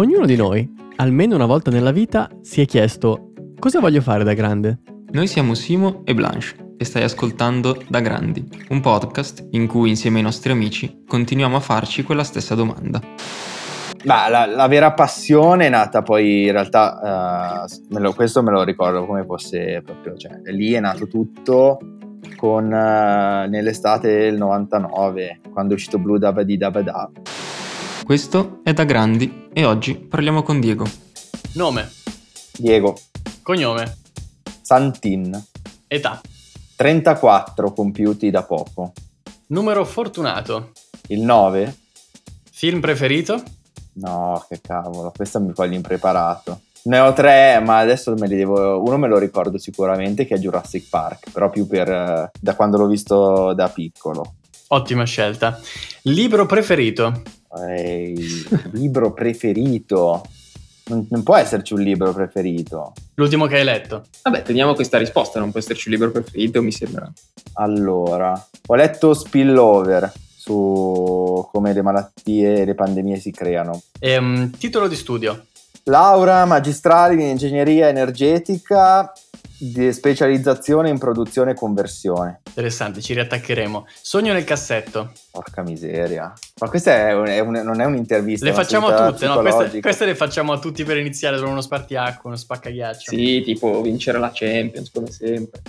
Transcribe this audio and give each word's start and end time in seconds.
Ognuno 0.00 0.26
di 0.26 0.36
noi, 0.36 0.64
almeno 0.98 1.34
una 1.34 1.44
volta 1.44 1.72
nella 1.72 1.90
vita, 1.90 2.30
si 2.40 2.60
è 2.60 2.66
chiesto 2.66 3.32
cosa 3.58 3.80
voglio 3.80 4.00
fare 4.00 4.22
da 4.22 4.32
grande? 4.32 4.78
Noi 5.10 5.26
siamo 5.26 5.54
Simo 5.54 6.02
e 6.04 6.14
Blanche 6.14 6.74
e 6.76 6.84
stai 6.84 7.02
ascoltando 7.02 7.82
Da 7.88 7.98
Grandi, 7.98 8.46
un 8.68 8.80
podcast 8.80 9.48
in 9.50 9.66
cui 9.66 9.88
insieme 9.88 10.18
ai 10.18 10.22
nostri 10.22 10.52
amici 10.52 11.02
continuiamo 11.04 11.56
a 11.56 11.60
farci 11.60 12.04
quella 12.04 12.22
stessa 12.22 12.54
domanda. 12.54 13.00
Ma 14.04 14.28
la, 14.28 14.46
la 14.46 14.68
vera 14.68 14.92
passione 14.92 15.66
è 15.66 15.68
nata 15.68 16.02
poi 16.02 16.44
in 16.44 16.52
realtà, 16.52 17.66
uh, 17.66 17.92
me 17.92 17.98
lo, 17.98 18.12
questo 18.12 18.40
me 18.40 18.52
lo 18.52 18.62
ricordo 18.62 19.04
come 19.04 19.24
fosse 19.24 19.82
proprio, 19.84 20.16
cioè 20.16 20.30
lì 20.52 20.74
è 20.74 20.80
nato 20.80 21.08
tutto 21.08 21.76
con 22.36 22.66
uh, 22.66 23.50
nell'estate 23.50 24.16
del 24.16 24.36
99, 24.36 25.40
quando 25.52 25.72
è 25.72 25.74
uscito 25.74 25.98
Blue 25.98 26.20
Dabba 26.20 26.44
Dabba 26.44 26.82
Da. 26.82 27.10
Questo 28.04 28.60
è 28.62 28.72
Da 28.72 28.84
Grandi 28.84 29.46
e 29.58 29.64
oggi 29.64 29.96
parliamo 29.96 30.44
con 30.44 30.60
Diego. 30.60 30.88
Nome, 31.54 31.90
Diego, 32.56 32.96
cognome, 33.42 33.96
Santin, 34.62 35.36
età, 35.88 36.20
34 36.76 37.72
compiuti 37.72 38.30
da 38.30 38.44
poco. 38.44 38.92
numero 39.48 39.84
fortunato, 39.84 40.70
Il 41.08 41.22
9? 41.22 41.76
film 42.52 42.78
preferito, 42.78 43.42
No, 43.94 44.44
che 44.48 44.60
cavolo, 44.60 45.12
questo 45.12 45.40
mi 45.40 45.52
coglie 45.52 45.74
impreparato. 45.74 46.60
Ne 46.84 47.00
ho 47.00 47.12
tre, 47.12 47.60
ma 47.60 47.78
adesso 47.78 48.14
me 48.16 48.28
li 48.28 48.36
devo. 48.36 48.80
Uno 48.80 48.96
me 48.96 49.08
lo 49.08 49.18
ricordo 49.18 49.58
sicuramente 49.58 50.24
che 50.24 50.36
è 50.36 50.38
Jurassic 50.38 50.88
Park, 50.88 51.32
però 51.32 51.50
più 51.50 51.66
per 51.66 51.90
eh, 51.90 52.30
da 52.40 52.54
quando 52.54 52.78
l'ho 52.78 52.86
visto 52.86 53.52
da 53.54 53.68
piccolo. 53.68 54.34
ottima 54.68 55.02
scelta. 55.02 55.58
Libro 56.02 56.46
preferito, 56.46 57.22
Ehi, 57.56 58.46
libro 58.72 59.12
preferito. 59.12 60.22
Non, 60.86 61.06
non 61.10 61.22
può 61.22 61.36
esserci 61.36 61.74
un 61.74 61.80
libro 61.80 62.12
preferito. 62.12 62.92
l'ultimo 63.14 63.46
che 63.46 63.56
hai 63.56 63.64
letto. 63.64 64.06
Vabbè, 64.22 64.42
teniamo 64.42 64.74
questa 64.74 64.98
risposta, 64.98 65.38
non 65.38 65.50
può 65.50 65.60
esserci 65.60 65.88
un 65.88 65.94
libro 65.94 66.10
preferito, 66.10 66.62
mi 66.62 66.72
sembra. 66.72 67.10
Allora, 67.54 68.48
ho 68.66 68.74
letto 68.74 69.12
Spillover 69.12 70.10
su 70.36 71.46
come 71.52 71.72
le 71.74 71.82
malattie 71.82 72.60
e 72.60 72.64
le 72.64 72.74
pandemie 72.74 73.18
si 73.18 73.30
creano. 73.30 73.82
Ehm, 73.98 74.50
titolo 74.56 74.88
di 74.88 74.96
studio, 74.96 75.44
Laurea 75.84 76.44
magistrale 76.44 77.14
in 77.14 77.20
ingegneria 77.20 77.88
energetica 77.88 79.12
di 79.60 79.92
specializzazione 79.92 80.88
in 80.88 80.98
produzione 80.98 81.50
e 81.50 81.54
conversione. 81.54 82.40
interessante, 82.48 83.00
ci 83.00 83.14
riattaccheremo. 83.14 83.86
Sogno 84.00 84.32
nel 84.32 84.44
cassetto, 84.44 85.12
Porca 85.30 85.62
miseria. 85.62 86.32
Ma 86.60 86.68
questa 86.68 87.08
è 87.08 87.12
un- 87.14 87.26
è 87.26 87.38
un- 87.40 87.60
non 87.64 87.80
è 87.80 87.84
un'intervista. 87.84 88.44
le 88.44 88.52
facciamo 88.52 88.88
a 88.88 89.10
tutte, 89.10 89.26
no? 89.26 89.38
Queste, 89.40 89.80
queste 89.80 90.04
le 90.06 90.14
facciamo 90.16 90.52
a 90.52 90.58
tutti 90.58 90.82
per 90.84 90.96
iniziare, 90.96 91.36
sono 91.38 91.50
uno 91.50 91.60
spartiacque, 91.60 92.22
uno 92.24 92.36
spaccaghiaccio. 92.36 93.10
Sì, 93.10 93.42
tipo 93.44 93.80
vincere 93.80 94.18
la 94.18 94.30
Champions, 94.34 94.90
come 94.90 95.10
sempre. 95.10 95.62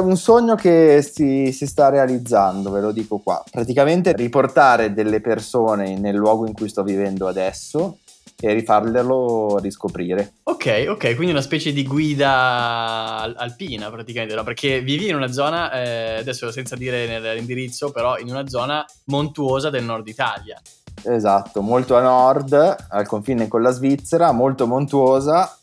Un 0.00 0.16
sogno 0.16 0.54
che 0.54 1.02
si, 1.08 1.50
si 1.52 1.66
sta 1.66 1.88
realizzando, 1.88 2.70
ve 2.70 2.80
lo 2.80 2.92
dico 2.92 3.18
qua. 3.18 3.42
Praticamente 3.50 4.12
riportare 4.12 4.92
delle 4.92 5.20
persone 5.20 5.98
nel 5.98 6.14
luogo 6.16 6.46
in 6.46 6.52
cui 6.52 6.68
sto 6.68 6.82
vivendo 6.84 7.26
adesso 7.28 7.98
e 8.42 8.52
rifarglielo 8.54 9.58
riscoprire. 9.58 10.32
Ok, 10.44 10.86
ok, 10.88 11.14
quindi 11.14 11.30
una 11.30 11.42
specie 11.42 11.72
di 11.72 11.84
guida 11.84 13.18
al- 13.18 13.34
alpina 13.36 13.90
praticamente, 13.90 14.34
no? 14.34 14.42
perché 14.44 14.80
vivi 14.80 15.08
in 15.08 15.14
una 15.14 15.30
zona, 15.30 15.70
eh, 15.72 16.16
adesso 16.18 16.50
senza 16.50 16.74
dire 16.74 17.06
nell'indirizzo, 17.06 17.90
però 17.90 18.16
in 18.18 18.30
una 18.30 18.48
zona 18.48 18.84
montuosa 19.04 19.68
del 19.70 19.84
nord 19.84 20.08
Italia. 20.08 20.60
Esatto, 21.02 21.62
molto 21.62 21.96
a 21.96 22.02
nord, 22.02 22.76
al 22.88 23.06
confine 23.06 23.48
con 23.48 23.62
la 23.62 23.70
Svizzera, 23.70 24.32
molto 24.32 24.66
montuosa 24.66 25.54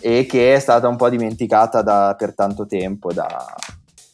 e 0.00 0.26
che 0.26 0.54
è 0.54 0.58
stata 0.58 0.88
un 0.88 0.96
po' 0.96 1.08
dimenticata 1.08 1.82
da- 1.82 2.14
per 2.16 2.34
tanto 2.34 2.66
tempo 2.66 3.12
da, 3.12 3.26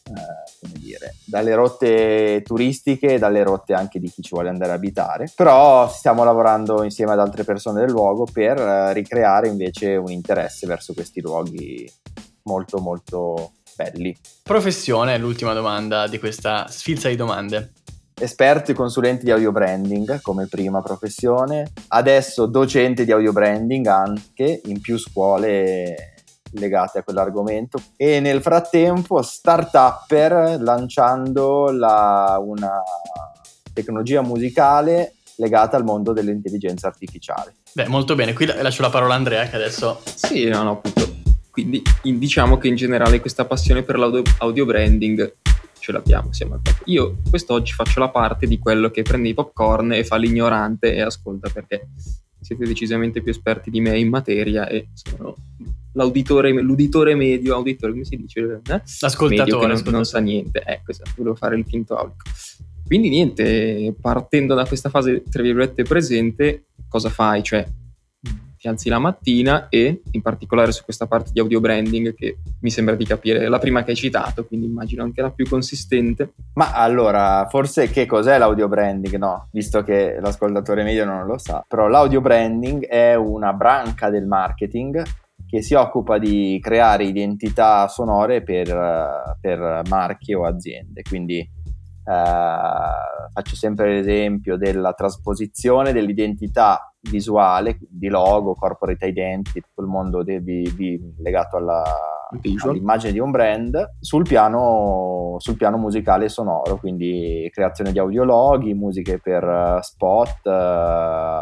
eh, 0.05 0.48
come 0.59 0.73
dire, 0.77 1.15
dalle 1.25 1.55
rotte 1.55 2.41
turistiche 2.43 3.13
e 3.13 3.17
dalle 3.19 3.43
rotte 3.43 3.73
anche 3.73 3.99
di 3.99 4.09
chi 4.09 4.21
ci 4.21 4.31
vuole 4.33 4.49
andare 4.49 4.71
a 4.71 4.75
abitare. 4.75 5.31
Però 5.35 5.89
stiamo 5.89 6.23
lavorando 6.23 6.83
insieme 6.83 7.13
ad 7.13 7.19
altre 7.19 7.43
persone 7.43 7.81
del 7.81 7.91
luogo 7.91 8.25
per 8.31 8.57
eh, 8.57 8.93
ricreare 8.93 9.47
invece 9.47 9.95
un 9.95 10.11
interesse 10.11 10.67
verso 10.67 10.93
questi 10.93 11.21
luoghi 11.21 11.89
molto 12.43 12.79
molto 12.79 13.51
belli. 13.75 14.15
Professione, 14.43 15.17
l'ultima 15.17 15.53
domanda 15.53 16.07
di 16.07 16.19
questa 16.19 16.67
sfilza 16.67 17.07
di 17.07 17.15
domande. 17.15 17.73
esperto 18.19 18.71
e 18.71 18.73
consulente 18.73 19.23
di 19.23 19.31
audio 19.31 19.51
branding 19.51 20.21
come 20.21 20.47
prima 20.47 20.81
professione, 20.81 21.71
adesso 21.89 22.47
docente 22.47 23.05
di 23.05 23.11
audio 23.13 23.31
branding 23.31 23.85
anche 23.85 24.61
in 24.65 24.81
più 24.81 24.97
scuole 24.97 26.15
legate 26.53 26.99
a 26.99 27.03
quell'argomento 27.03 27.81
e 27.95 28.19
nel 28.19 28.41
frattempo 28.41 29.21
start-upper 29.21 30.57
lanciando 30.61 31.71
la- 31.71 32.39
una 32.43 32.81
tecnologia 33.73 34.21
musicale 34.21 35.13
legata 35.35 35.77
al 35.77 35.83
mondo 35.83 36.11
dell'intelligenza 36.11 36.87
artificiale. 36.87 37.55
Beh, 37.73 37.87
molto 37.87 38.15
bene, 38.15 38.33
qui 38.33 38.45
la- 38.45 38.61
lascio 38.61 38.81
la 38.81 38.89
parola 38.89 39.13
a 39.13 39.17
Andrea 39.17 39.47
che 39.47 39.55
adesso... 39.55 40.01
Sì, 40.03 40.47
no, 40.49 40.63
no, 40.63 40.71
appunto. 40.71 41.07
Quindi 41.49 41.81
in- 42.03 42.19
diciamo 42.19 42.57
che 42.57 42.67
in 42.67 42.75
generale 42.75 43.19
questa 43.19 43.45
passione 43.45 43.83
per 43.83 43.97
l'audio 43.97 44.21
audio 44.39 44.65
branding 44.65 45.35
ce 45.79 45.91
l'abbiamo, 45.93 46.33
siamo 46.33 46.55
al 46.55 46.61
top. 46.61 46.81
Io 46.85 47.17
quest'oggi 47.29 47.71
faccio 47.73 47.99
la 47.99 48.09
parte 48.09 48.47
di 48.47 48.59
quello 48.59 48.89
che 48.89 49.01
prende 49.01 49.29
i 49.29 49.33
popcorn 49.33 49.93
e 49.93 50.03
fa 50.03 50.17
l'ignorante 50.17 50.93
e 50.93 51.01
ascolta 51.01 51.49
perché 51.49 51.87
siete 52.41 52.65
decisamente 52.65 53.21
più 53.21 53.31
esperti 53.31 53.69
di 53.69 53.79
me 53.79 53.97
in 53.97 54.09
materia 54.09 54.67
e 54.67 54.89
sono 54.93 55.35
l'auditore, 55.99 56.51
l'uditore 56.51 57.13
medio, 57.13 57.55
auditore, 57.55 57.91
come 57.91 58.05
si 58.05 58.15
dice? 58.15 58.39
Eh? 58.39 58.81
L'ascoltatore, 59.01 59.51
medio 59.51 59.59
che 59.59 59.67
non, 59.67 59.81
non 59.91 60.05
sa 60.05 60.19
niente. 60.19 60.63
Ecco, 60.65 60.91
esatto, 60.91 61.11
volevo 61.17 61.35
fare 61.35 61.57
il 61.57 61.65
finto 61.67 61.95
aulico. 61.95 62.23
Quindi 62.85 63.09
niente, 63.09 63.93
partendo 63.99 64.55
da 64.55 64.65
questa 64.65 64.89
fase, 64.89 65.23
tra 65.29 65.43
virgolette, 65.43 65.83
presente, 65.83 66.67
cosa 66.87 67.09
fai? 67.09 67.43
Cioè, 67.43 67.67
ti 68.57 68.67
alzi 68.67 68.89
la 68.89 68.99
mattina 68.99 69.69
e, 69.69 70.01
in 70.11 70.21
particolare 70.21 70.71
su 70.71 70.83
questa 70.83 71.05
parte 71.05 71.31
di 71.31 71.39
audio 71.39 71.59
branding, 71.59 72.13
che 72.13 72.39
mi 72.61 72.69
sembra 72.69 72.95
di 72.95 73.05
capire 73.05 73.47
la 73.47 73.59
prima 73.59 73.83
che 73.83 73.91
hai 73.91 73.95
citato, 73.95 74.45
quindi 74.45 74.65
immagino 74.65 75.03
anche 75.03 75.21
la 75.21 75.31
più 75.31 75.47
consistente. 75.47 76.33
Ma 76.55 76.73
allora, 76.73 77.47
forse 77.49 77.89
che 77.89 78.05
cos'è 78.05 78.37
l'audio 78.37 78.67
branding? 78.67 79.15
No, 79.17 79.47
visto 79.51 79.83
che 79.83 80.17
l'ascoltatore 80.19 80.83
medio 80.83 81.05
non 81.05 81.25
lo 81.25 81.37
sa. 81.37 81.63
Però 81.67 81.87
l'audio 81.87 82.21
branding 82.21 82.85
è 82.85 83.15
una 83.15 83.53
branca 83.53 84.09
del 84.09 84.25
marketing 84.25 85.03
che 85.49 85.63
si 85.63 85.73
occupa 85.73 86.19
di 86.19 86.59
creare 86.61 87.05
identità 87.05 87.87
sonore 87.87 88.43
per, 88.43 88.69
eh, 88.69 89.37
per 89.41 89.81
marchi 89.89 90.33
o 90.33 90.45
aziende. 90.45 91.01
Quindi 91.01 91.39
eh, 91.39 91.49
faccio 93.33 93.55
sempre 93.55 93.93
l'esempio 93.93 94.57
della 94.57 94.93
trasposizione 94.93 95.91
dell'identità 95.91 96.93
visuale, 97.09 97.77
di 97.89 98.09
logo, 98.09 98.55
corporate 98.55 99.07
identity, 99.07 99.61
tutto 99.61 99.81
il 99.81 99.87
mondo 99.87 100.23
de- 100.23 100.43
di- 100.43 100.73
di- 100.75 100.99
legato 101.19 101.57
alla, 101.57 101.83
all'immagine 102.63 103.11
di 103.13 103.19
un 103.19 103.31
brand 103.31 103.95
sul 103.99 104.23
piano, 104.23 105.35
sul 105.39 105.55
piano 105.55 105.77
musicale 105.77 106.25
e 106.25 106.29
sonoro, 106.29 106.77
quindi 106.77 107.49
creazione 107.51 107.91
di 107.91 107.99
audiologhi, 107.99 108.73
musiche 108.73 109.19
per 109.19 109.43
eh, 109.43 109.79
spot, 109.81 110.45
eh, 110.45 111.41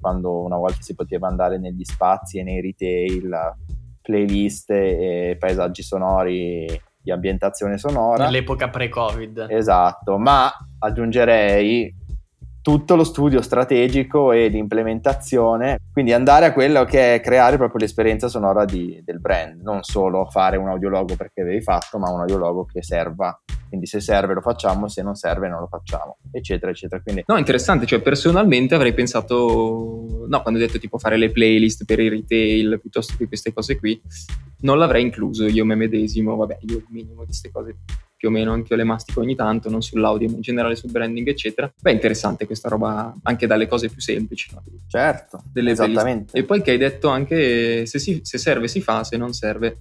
quando 0.00 0.42
una 0.42 0.56
volta 0.56 0.80
si 0.80 0.94
poteva 0.94 1.28
andare 1.28 1.58
negli 1.58 1.84
spazi 1.84 2.38
e 2.38 2.42
nei 2.42 2.60
retail, 2.60 3.54
playlist 4.00 4.70
e 4.70 5.36
paesaggi 5.38 5.82
sonori 5.82 6.80
di 7.02 7.10
ambientazione 7.10 7.78
sonora. 7.78 8.24
Nell'epoca 8.24 8.68
pre-Covid. 8.68 9.46
Esatto, 9.48 10.18
ma 10.18 10.50
aggiungerei 10.78 12.00
tutto 12.62 12.94
lo 12.94 13.02
studio 13.02 13.42
strategico 13.42 14.30
e 14.30 14.46
l'implementazione, 14.46 15.78
quindi 15.92 16.12
andare 16.12 16.46
a 16.46 16.52
quello 16.52 16.84
che 16.84 17.16
è 17.16 17.20
creare 17.20 17.56
proprio 17.56 17.80
l'esperienza 17.80 18.28
sonora 18.28 18.64
di- 18.64 19.02
del 19.04 19.20
brand, 19.20 19.60
non 19.60 19.82
solo 19.82 20.26
fare 20.26 20.56
un 20.56 20.68
audiologo 20.68 21.16
perché 21.16 21.40
avevi 21.40 21.60
fatto, 21.60 21.98
ma 21.98 22.08
un 22.10 22.20
audiologo 22.20 22.64
che 22.64 22.82
serva. 22.84 23.36
Quindi 23.72 23.88
se 23.88 24.00
serve 24.00 24.34
lo 24.34 24.42
facciamo, 24.42 24.86
se 24.86 25.02
non 25.02 25.14
serve 25.14 25.48
non 25.48 25.60
lo 25.60 25.66
facciamo, 25.66 26.18
eccetera, 26.30 26.70
eccetera. 26.70 27.00
Quindi 27.00 27.24
No, 27.26 27.38
interessante, 27.38 27.86
cioè 27.86 28.02
personalmente 28.02 28.74
avrei 28.74 28.92
pensato, 28.92 30.26
no, 30.28 30.42
quando 30.42 30.60
ho 30.60 30.62
detto 30.62 30.78
tipo 30.78 30.98
fare 30.98 31.16
le 31.16 31.30
playlist 31.30 31.86
per 31.86 31.98
i 31.98 32.10
retail, 32.10 32.78
piuttosto 32.82 33.14
che 33.16 33.26
queste 33.26 33.54
cose 33.54 33.78
qui, 33.78 33.98
non 34.60 34.76
l'avrei 34.76 35.00
incluso 35.00 35.46
io 35.46 35.64
me 35.64 35.74
medesimo, 35.74 36.36
vabbè, 36.36 36.58
io 36.68 36.76
il 36.76 36.86
minimo 36.90 37.20
di 37.20 37.28
queste 37.28 37.50
cose 37.50 37.76
più 38.14 38.28
o 38.28 38.30
meno 38.30 38.52
anche 38.52 38.74
io 38.74 38.76
le 38.76 38.84
mastico 38.84 39.20
ogni 39.20 39.34
tanto, 39.34 39.70
non 39.70 39.80
sull'audio, 39.80 40.28
ma 40.28 40.34
in 40.36 40.42
generale 40.42 40.76
sul 40.76 40.90
branding, 40.90 41.26
eccetera. 41.26 41.72
Beh, 41.80 41.92
interessante 41.92 42.44
questa 42.44 42.68
roba 42.68 43.16
anche 43.22 43.46
dalle 43.46 43.66
cose 43.66 43.88
più 43.88 44.02
semplici, 44.02 44.50
no? 44.52 44.62
certo, 44.86 45.42
Delle 45.50 45.70
esattamente. 45.70 46.36
E 46.36 46.44
poi 46.44 46.60
che 46.60 46.72
hai 46.72 46.78
detto 46.78 47.08
anche 47.08 47.86
se, 47.86 47.98
si- 47.98 48.20
se 48.22 48.36
serve 48.36 48.68
si 48.68 48.82
fa, 48.82 49.02
se 49.02 49.16
non 49.16 49.32
serve 49.32 49.78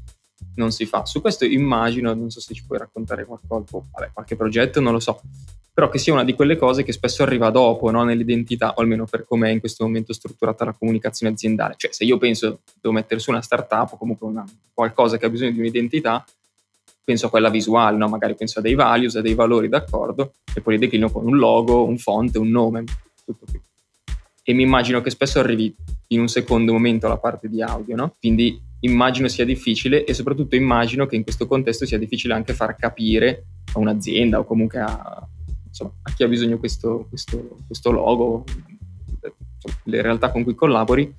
non 0.56 0.71
si 0.71 0.86
fa. 0.86 1.06
Su 1.06 1.21
questo 1.21 1.45
immagino, 1.45 2.13
non 2.13 2.30
so 2.30 2.39
se 2.39 2.53
ci 2.53 2.63
puoi 2.65 2.80
raccontare 2.80 3.25
qualcosa, 3.25 3.65
vabbè, 3.92 4.12
qualche 4.13 4.36
progetto, 4.36 4.80
non 4.80 4.94
lo 4.94 5.00
so, 5.00 5.21
però 5.74 5.89
che 5.89 6.00
sia 6.00 6.12
una 6.12 6.25
di 6.25 6.33
quelle 6.33 6.57
cose 6.57 6.83
che 6.83 6.92
spesso 6.92 7.24
arriva 7.24 7.50
dopo 7.50 7.89
no? 7.92 8.03
nell'identità, 8.03 8.74
o 8.74 8.81
almeno 8.81 9.06
per 9.06 9.25
come 9.25 9.50
è 9.50 9.51
in 9.51 9.59
questo 9.59 9.86
momento 9.86 10.13
strutturata 10.13 10.65
la 10.65 10.74
comunicazione 10.74 11.33
aziendale. 11.33 11.75
Cioè 11.77 11.92
se 11.94 12.03
io 12.03 12.18
penso 12.18 12.59
devo 12.81 12.94
mettere 12.94 13.19
su 13.19 13.31
una 13.31 13.42
startup 13.42 13.94
o 13.94 13.98
comunque 13.98 14.27
una, 14.27 14.45
qualcosa 14.74 15.18
che 15.18 15.25
ha 15.25 15.30
bisogno 15.30 15.51
di 15.51 15.59
un'identità, 15.59 16.25
penso 17.03 17.27
a 17.27 17.30
quella 17.30 17.50
visuale, 17.50 17.98
no? 17.98 18.09
magari 18.09 18.36
penso 18.36 18.59
a 18.59 18.62
dei 18.62 18.75
values, 18.75 19.15
a 19.15 19.21
dei 19.21 19.33
valori 19.33 19.69
d'accordo, 19.69 20.33
e 20.53 20.62
poi 20.62 20.74
li 20.74 20.80
declino 20.80 21.09
con 21.09 21.25
un 21.25 21.38
logo, 21.38 21.86
un 21.86 21.98
font, 21.98 22.36
un 22.36 22.50
nome, 22.50 22.83
tutto 23.25 23.45
qui. 23.50 23.59
E 24.44 24.53
mi 24.53 24.63
immagino 24.63 25.01
che 25.01 25.09
spesso 25.09 25.39
arrivi 25.39 25.74
in 26.07 26.19
un 26.19 26.27
secondo 26.27 26.74
momento 26.74 27.06
alla 27.06 27.18
parte 27.18 27.48
di 27.48 27.62
audio, 27.62 27.95
no? 27.95 28.15
Quindi 28.19 28.62
immagino 28.81 29.28
sia 29.28 29.45
difficile 29.45 30.06
e 30.06 30.13
soprattutto 30.13 30.56
immagino 30.56 31.06
che 31.06 31.16
in 31.16 31.24
questo 31.24 31.48
contesto 31.48 31.86
sia 31.86 31.98
difficile 31.98 32.33
anche 32.33 32.54
far 32.54 32.75
capire 32.75 33.45
a 33.74 33.80
un'azienda 33.80 34.39
o 34.39 34.44
comunque 34.44 34.80
a, 34.80 35.28
insomma, 35.68 35.94
a 36.01 36.12
chi 36.13 36.24
ha 36.24 36.28
bisogno 36.28 36.57
questo, 36.57 37.07
questo, 37.10 37.57
questo 37.66 37.92
logo, 37.92 38.44
le 39.83 40.01
realtà 40.01 40.31
con 40.31 40.44
cui 40.44 40.56
collabori, 40.56 41.13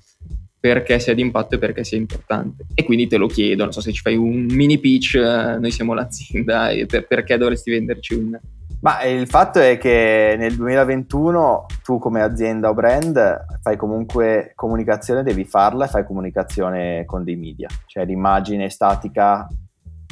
perché 0.59 0.99
sia 0.99 1.13
di 1.13 1.21
impatto 1.21 1.55
e 1.55 1.57
perché 1.57 1.83
sia 1.83 1.97
importante. 1.97 2.65
E 2.73 2.83
quindi 2.83 3.07
te 3.07 3.17
lo 3.17 3.27
chiedo, 3.27 3.63
non 3.63 3.73
so 3.73 3.81
se 3.81 3.91
ci 3.91 4.01
fai 4.01 4.15
un 4.15 4.45
mini 4.45 4.79
pitch, 4.79 5.15
eh, 5.15 5.57
noi 5.59 5.71
siamo 5.71 5.93
l'azienda, 5.93 6.69
e 6.69 6.85
per, 6.85 7.05
perché 7.05 7.37
dovresti 7.37 7.71
venderci 7.71 8.13
un... 8.13 8.39
Ma 8.83 9.01
il 9.03 9.29
fatto 9.29 9.59
è 9.59 9.77
che 9.77 10.35
nel 10.37 10.57
2021 10.57 11.67
tu 11.83 11.99
come 11.99 12.21
azienda 12.21 12.67
o 12.67 12.73
brand 12.73 13.45
fai 13.61 13.77
comunque 13.77 14.51
comunicazione, 14.55 15.23
devi 15.23 15.45
farla 15.45 15.85
e 15.85 15.87
fai 15.87 16.05
comunicazione 16.05 17.05
con 17.05 17.23
dei 17.23 17.37
media, 17.37 17.69
cioè 17.85 18.03
l'immagine 18.03 18.69
statica 18.69 19.47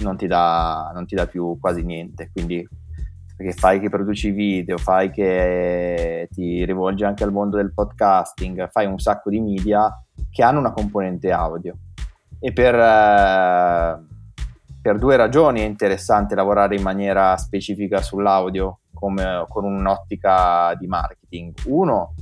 non 0.04 0.16
ti 0.16 0.26
dà, 0.26 0.90
non 0.94 1.06
ti 1.06 1.16
dà 1.16 1.28
più 1.28 1.58
quasi 1.60 1.84
niente, 1.84 2.30
quindi 2.32 2.66
perché 3.36 3.52
fai 3.52 3.82
che 3.82 3.90
produci 3.90 4.32
video, 4.32 4.78
fai 4.78 5.12
che 5.12 6.30
ti 6.32 6.64
rivolgi 6.64 7.04
anche 7.04 7.26
al 7.26 7.34
mondo 7.34 7.58
del 7.58 7.74
podcasting, 7.74 8.70
fai 8.72 8.86
un 8.86 9.00
sacco 9.00 9.30
di 9.30 9.42
media 9.42 10.02
che 10.30 10.44
hanno 10.44 10.60
una 10.60 10.72
componente 10.72 11.30
audio. 11.32 11.76
E 12.40 12.54
per, 12.54 12.76
eh, 12.76 14.11
per 14.82 14.98
due 14.98 15.16
ragioni 15.16 15.62
è 15.62 15.66
interessante 15.66 16.34
lavorare 16.34 16.76
in 16.76 16.82
maniera 16.82 17.38
specifica 17.38 18.02
sull'audio 18.02 18.80
come, 18.94 19.46
con 19.48 19.64
un'ottica 19.64 20.76
di 20.78 20.88
marketing. 20.88 21.54
Uno, 21.66 22.16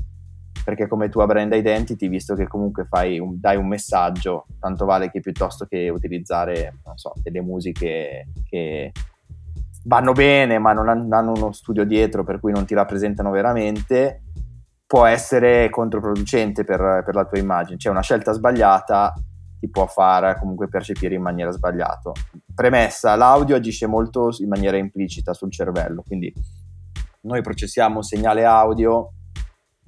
perché 0.63 0.87
come 0.87 1.09
tua 1.09 1.25
brand 1.25 1.53
identity, 1.53 2.09
visto 2.09 2.35
che 2.35 2.47
comunque 2.47 2.85
un, 2.91 3.39
dai 3.39 3.55
un 3.55 3.67
messaggio, 3.67 4.45
tanto 4.59 4.85
vale 4.85 5.09
che 5.09 5.21
piuttosto 5.21 5.65
che 5.65 5.89
utilizzare, 5.89 6.79
so, 6.95 7.13
delle 7.23 7.41
musiche 7.41 8.27
che 8.47 8.91
vanno 9.85 10.11
bene 10.11 10.59
ma 10.59 10.73
non 10.73 10.89
hanno 10.89 11.31
uno 11.31 11.53
studio 11.53 11.85
dietro 11.85 12.25
per 12.25 12.41
cui 12.41 12.51
non 12.51 12.65
ti 12.65 12.73
rappresentano 12.73 13.31
veramente, 13.31 14.23
può 14.85 15.05
essere 15.05 15.69
controproducente 15.69 16.65
per, 16.65 17.03
per 17.05 17.15
la 17.15 17.25
tua 17.25 17.39
immagine. 17.39 17.77
Cioè 17.77 17.91
una 17.91 18.01
scelta 18.01 18.33
sbagliata 18.33 19.13
ti 19.59 19.69
può 19.69 19.85
far 19.85 20.39
comunque 20.39 20.67
percepire 20.67 21.15
in 21.15 21.21
maniera 21.21 21.51
sbagliata. 21.51 22.11
Premessa, 22.53 23.15
l'audio 23.15 23.55
agisce 23.55 23.87
molto 23.87 24.29
in 24.39 24.47
maniera 24.47 24.77
implicita 24.77 25.33
sul 25.33 25.51
cervello, 25.51 26.03
quindi 26.05 26.33
noi 27.21 27.41
processiamo 27.41 27.97
un 27.97 28.03
segnale 28.03 28.45
audio 28.45 29.11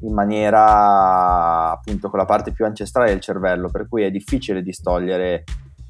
in 0.02 0.14
maniera 0.14 1.72
appunto 1.72 2.10
con 2.10 2.20
la 2.20 2.26
parte 2.26 2.52
più 2.52 2.66
ancestrale 2.66 3.10
del 3.10 3.20
cervello, 3.20 3.70
per 3.70 3.88
cui 3.88 4.04
è 4.04 4.12
difficile 4.12 4.62
distogliere 4.62 5.44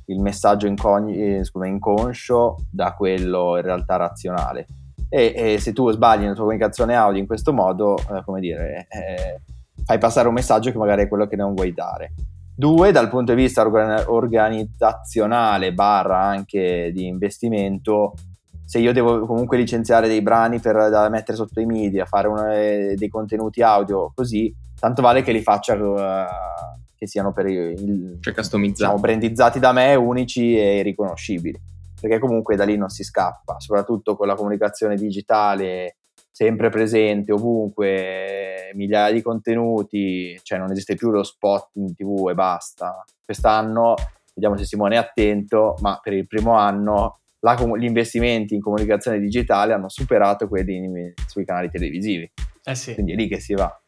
il 0.05 0.19
messaggio 0.19 0.67
incogn- 0.67 1.15
eh, 1.15 1.43
scusa, 1.43 1.65
inconscio 1.65 2.57
da 2.69 2.93
quello 2.93 3.55
in 3.57 3.63
realtà 3.63 3.95
razionale. 3.95 4.67
E, 5.09 5.33
e, 5.35 5.59
se 5.59 5.73
tu 5.73 5.89
sbagli 5.91 6.21
nella 6.21 6.33
tua 6.33 6.43
comunicazione 6.43 6.95
audio 6.95 7.19
in 7.19 7.27
questo 7.27 7.53
modo, 7.53 7.97
eh, 7.97 8.23
come 8.23 8.39
dire, 8.39 8.87
eh, 8.89 9.41
fai 9.83 9.97
passare 9.97 10.27
un 10.27 10.33
messaggio 10.33 10.71
che 10.71 10.77
magari 10.77 11.03
è 11.03 11.07
quello 11.07 11.27
che 11.27 11.35
non 11.35 11.53
vuoi 11.53 11.73
dare. 11.73 12.13
Due, 12.55 12.91
dal 12.91 13.09
punto 13.09 13.33
di 13.33 13.41
vista 13.41 13.61
organ- 13.61 14.03
organizzazionale 14.07 15.73
barra 15.73 16.21
anche 16.21 16.91
di 16.93 17.07
investimento, 17.07 18.13
se 18.65 18.79
io 18.79 18.93
devo 18.93 19.25
comunque 19.25 19.57
licenziare 19.57 20.07
dei 20.07 20.21
brani 20.21 20.59
per 20.59 20.89
da 20.89 21.09
mettere 21.09 21.37
sotto 21.37 21.59
i 21.59 21.65
media, 21.65 22.05
fare 22.05 22.27
una, 22.27 22.53
eh, 22.55 22.95
dei 22.95 23.09
contenuti 23.09 23.61
audio 23.61 24.11
così, 24.13 24.53
tanto 24.79 25.01
vale 25.01 25.23
che 25.23 25.31
li 25.31 25.41
faccia 25.41 25.73
uh, 25.75 26.25
che 26.95 27.07
siano 27.07 27.33
per 27.33 27.47
il, 27.47 28.17
cioè 28.19 28.33
customizzati. 28.33 28.83
Diciamo, 28.83 28.99
brandizzati 28.99 29.59
da 29.59 29.71
me, 29.71 29.95
unici 29.95 30.57
e 30.57 30.81
riconoscibili. 30.83 31.59
Perché 31.99 32.19
comunque 32.19 32.55
da 32.55 32.63
lì 32.63 32.77
non 32.77 32.89
si 32.89 33.03
scappa, 33.03 33.59
soprattutto 33.59 34.15
con 34.15 34.27
la 34.27 34.35
comunicazione 34.35 34.95
digitale 34.95 35.97
sempre 36.41 36.69
presente 36.69 37.31
ovunque, 37.31 38.71
migliaia 38.73 39.13
di 39.13 39.21
contenuti, 39.21 40.39
cioè 40.41 40.57
non 40.57 40.71
esiste 40.71 40.95
più 40.95 41.11
lo 41.11 41.21
spot 41.21 41.69
in 41.75 41.93
tv 41.93 42.29
e 42.29 42.33
basta. 42.33 43.05
Quest'anno, 43.23 43.93
vediamo 44.33 44.57
se 44.57 44.65
Simone 44.65 44.95
è 44.95 44.97
attento, 44.97 45.75
ma 45.81 45.99
per 46.01 46.13
il 46.13 46.25
primo 46.25 46.53
anno 46.53 47.19
la, 47.41 47.55
gli 47.77 47.83
investimenti 47.83 48.55
in 48.55 48.61
comunicazione 48.61 49.19
digitale 49.19 49.73
hanno 49.73 49.87
superato 49.87 50.47
quelli 50.47 51.13
sui 51.27 51.45
canali 51.45 51.69
televisivi. 51.69 52.31
Eh 52.63 52.75
sì. 52.75 52.95
Quindi 52.95 53.13
è 53.13 53.15
lì 53.15 53.27
che 53.27 53.39
si 53.39 53.53
va. 53.53 53.79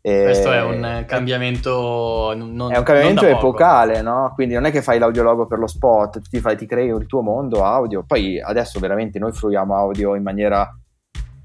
E... 0.00 0.22
Questo 0.22 0.52
è 0.52 0.62
un 0.62 1.02
cambiamento 1.04 2.32
non, 2.36 2.72
È 2.72 2.76
un 2.76 2.84
cambiamento 2.84 3.26
epocale, 3.26 4.02
no? 4.02 4.30
Quindi 4.36 4.54
non 4.54 4.66
è 4.66 4.70
che 4.70 4.82
fai 4.82 5.00
l'audiologo 5.00 5.48
per 5.48 5.58
lo 5.58 5.66
spot, 5.66 6.20
ti, 6.28 6.38
fai, 6.38 6.56
ti 6.56 6.66
crei 6.66 6.90
il 6.90 7.06
tuo 7.06 7.22
mondo 7.22 7.64
audio. 7.64 8.04
Poi 8.06 8.40
adesso 8.40 8.78
veramente 8.78 9.18
noi 9.18 9.32
fruiamo 9.32 9.74
audio 9.74 10.14
in 10.14 10.22
maniera 10.22 10.77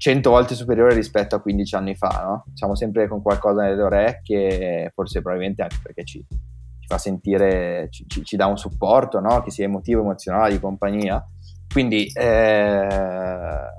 100 0.04 0.28
volte 0.28 0.54
superiore 0.54 0.92
rispetto 0.92 1.34
a 1.34 1.40
15 1.40 1.76
anni 1.76 1.94
fa, 1.94 2.24
no? 2.26 2.44
Siamo 2.52 2.76
sempre 2.76 3.08
con 3.08 3.22
qualcosa 3.22 3.62
nelle 3.62 3.80
orecchie, 3.80 4.92
forse 4.94 5.22
probabilmente 5.22 5.62
anche 5.62 5.78
perché 5.82 6.04
ci, 6.04 6.22
ci 6.28 6.86
fa 6.86 6.98
sentire, 6.98 7.86
ci, 7.88 8.04
ci, 8.06 8.22
ci, 8.22 8.36
dà 8.36 8.44
un 8.44 8.58
supporto, 8.58 9.18
no? 9.20 9.40
Che 9.40 9.50
sia 9.50 9.64
emotivo, 9.64 10.02
emozionale, 10.02 10.52
di 10.52 10.60
compagnia. 10.60 11.24
Quindi, 11.72 12.04
eh, 12.12 12.86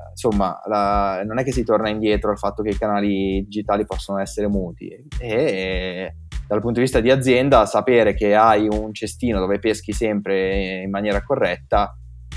insomma, 0.09 0.59
la, 0.65 1.21
non 1.23 1.37
è 1.37 1.43
che 1.43 1.51
si 1.51 1.63
torna 1.63 1.89
indietro 1.89 2.31
al 2.31 2.39
fatto 2.39 2.63
che 2.63 2.69
i 2.69 2.77
canali 2.77 3.43
digitali 3.43 3.85
possono 3.85 4.17
essere 4.17 4.47
muti. 4.47 4.87
E, 5.19 6.15
dal 6.47 6.59
punto 6.59 6.79
di 6.79 6.85
vista 6.85 7.01
di 7.01 7.11
azienda, 7.11 7.67
sapere 7.67 8.15
che 8.15 8.33
hai 8.33 8.67
un 8.67 8.95
cestino 8.95 9.37
dove 9.37 9.59
peschi 9.59 9.91
sempre 9.91 10.81
in 10.81 10.89
maniera 10.89 11.23
corretta 11.23 11.95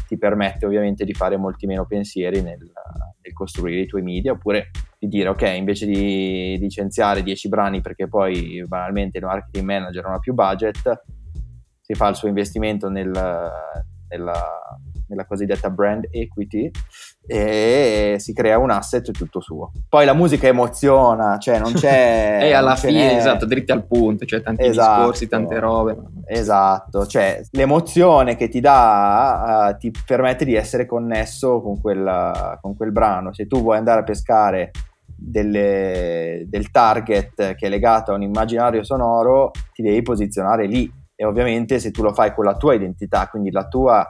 ti 0.08 0.16
permette 0.16 0.64
ovviamente 0.64 1.04
di 1.04 1.12
fare 1.12 1.36
molti 1.36 1.66
meno 1.66 1.84
pensieri 1.84 2.40
nel, 2.40 2.58
nel 2.58 3.32
costruire 3.34 3.82
i 3.82 3.86
tuoi 3.86 4.02
media, 4.02 4.32
oppure 4.32 4.70
di 4.98 5.06
dire 5.06 5.28
ok, 5.28 5.42
invece 5.42 5.84
di 5.84 6.56
licenziare 6.58 7.22
10 7.22 7.48
brani 7.48 7.80
perché 7.82 8.08
poi 8.08 8.64
banalmente 8.66 9.18
il 9.18 9.24
marketing 9.24 9.66
manager 9.66 10.04
non 10.04 10.14
ha 10.14 10.18
più 10.18 10.32
budget, 10.32 11.02
si 11.80 11.94
fa 11.94 12.08
il 12.08 12.16
suo 12.16 12.28
investimento 12.28 12.88
nel, 12.88 13.10
nella, 14.08 14.80
nella 15.08 15.26
cosiddetta 15.26 15.70
brand 15.70 16.06
equity 16.10 16.70
e 17.26 18.16
si 18.18 18.32
crea 18.32 18.58
un 18.58 18.70
asset 18.70 19.10
tutto 19.10 19.40
suo. 19.40 19.72
Poi 19.88 20.04
la 20.04 20.14
musica 20.14 20.46
emoziona, 20.46 21.38
cioè 21.38 21.58
non 21.58 21.72
c'è... 21.72 22.38
e 22.42 22.52
alla 22.52 22.76
fine, 22.76 23.18
esatto, 23.18 23.44
dritti 23.44 23.72
al 23.72 23.86
punto, 23.86 24.24
cioè 24.24 24.40
tanti 24.40 24.64
esatto, 24.64 25.00
discorsi, 25.00 25.28
tante 25.28 25.58
robe. 25.58 25.96
Esatto, 26.26 27.06
cioè 27.06 27.42
l'emozione 27.50 28.36
che 28.36 28.48
ti 28.48 28.60
dà 28.60 29.72
uh, 29.72 29.76
ti 29.76 29.92
permette 30.06 30.44
di 30.44 30.54
essere 30.54 30.86
connesso 30.86 31.60
con 31.60 31.80
quel, 31.80 32.58
con 32.60 32.76
quel 32.76 32.92
brano. 32.92 33.32
Se 33.32 33.46
tu 33.46 33.60
vuoi 33.60 33.76
andare 33.76 34.00
a 34.00 34.04
pescare 34.04 34.70
delle, 35.18 36.44
del 36.46 36.70
target 36.70 37.54
che 37.54 37.66
è 37.66 37.68
legato 37.68 38.12
a 38.12 38.14
un 38.14 38.22
immaginario 38.22 38.84
sonoro, 38.84 39.50
ti 39.72 39.82
devi 39.82 40.00
posizionare 40.02 40.66
lì 40.66 40.90
e 41.20 41.24
ovviamente 41.24 41.80
se 41.80 41.90
tu 41.90 42.02
lo 42.02 42.14
fai 42.14 42.32
con 42.32 42.44
la 42.44 42.56
tua 42.56 42.74
identità, 42.74 43.26
quindi 43.26 43.50
la 43.50 43.66
tua, 43.66 44.06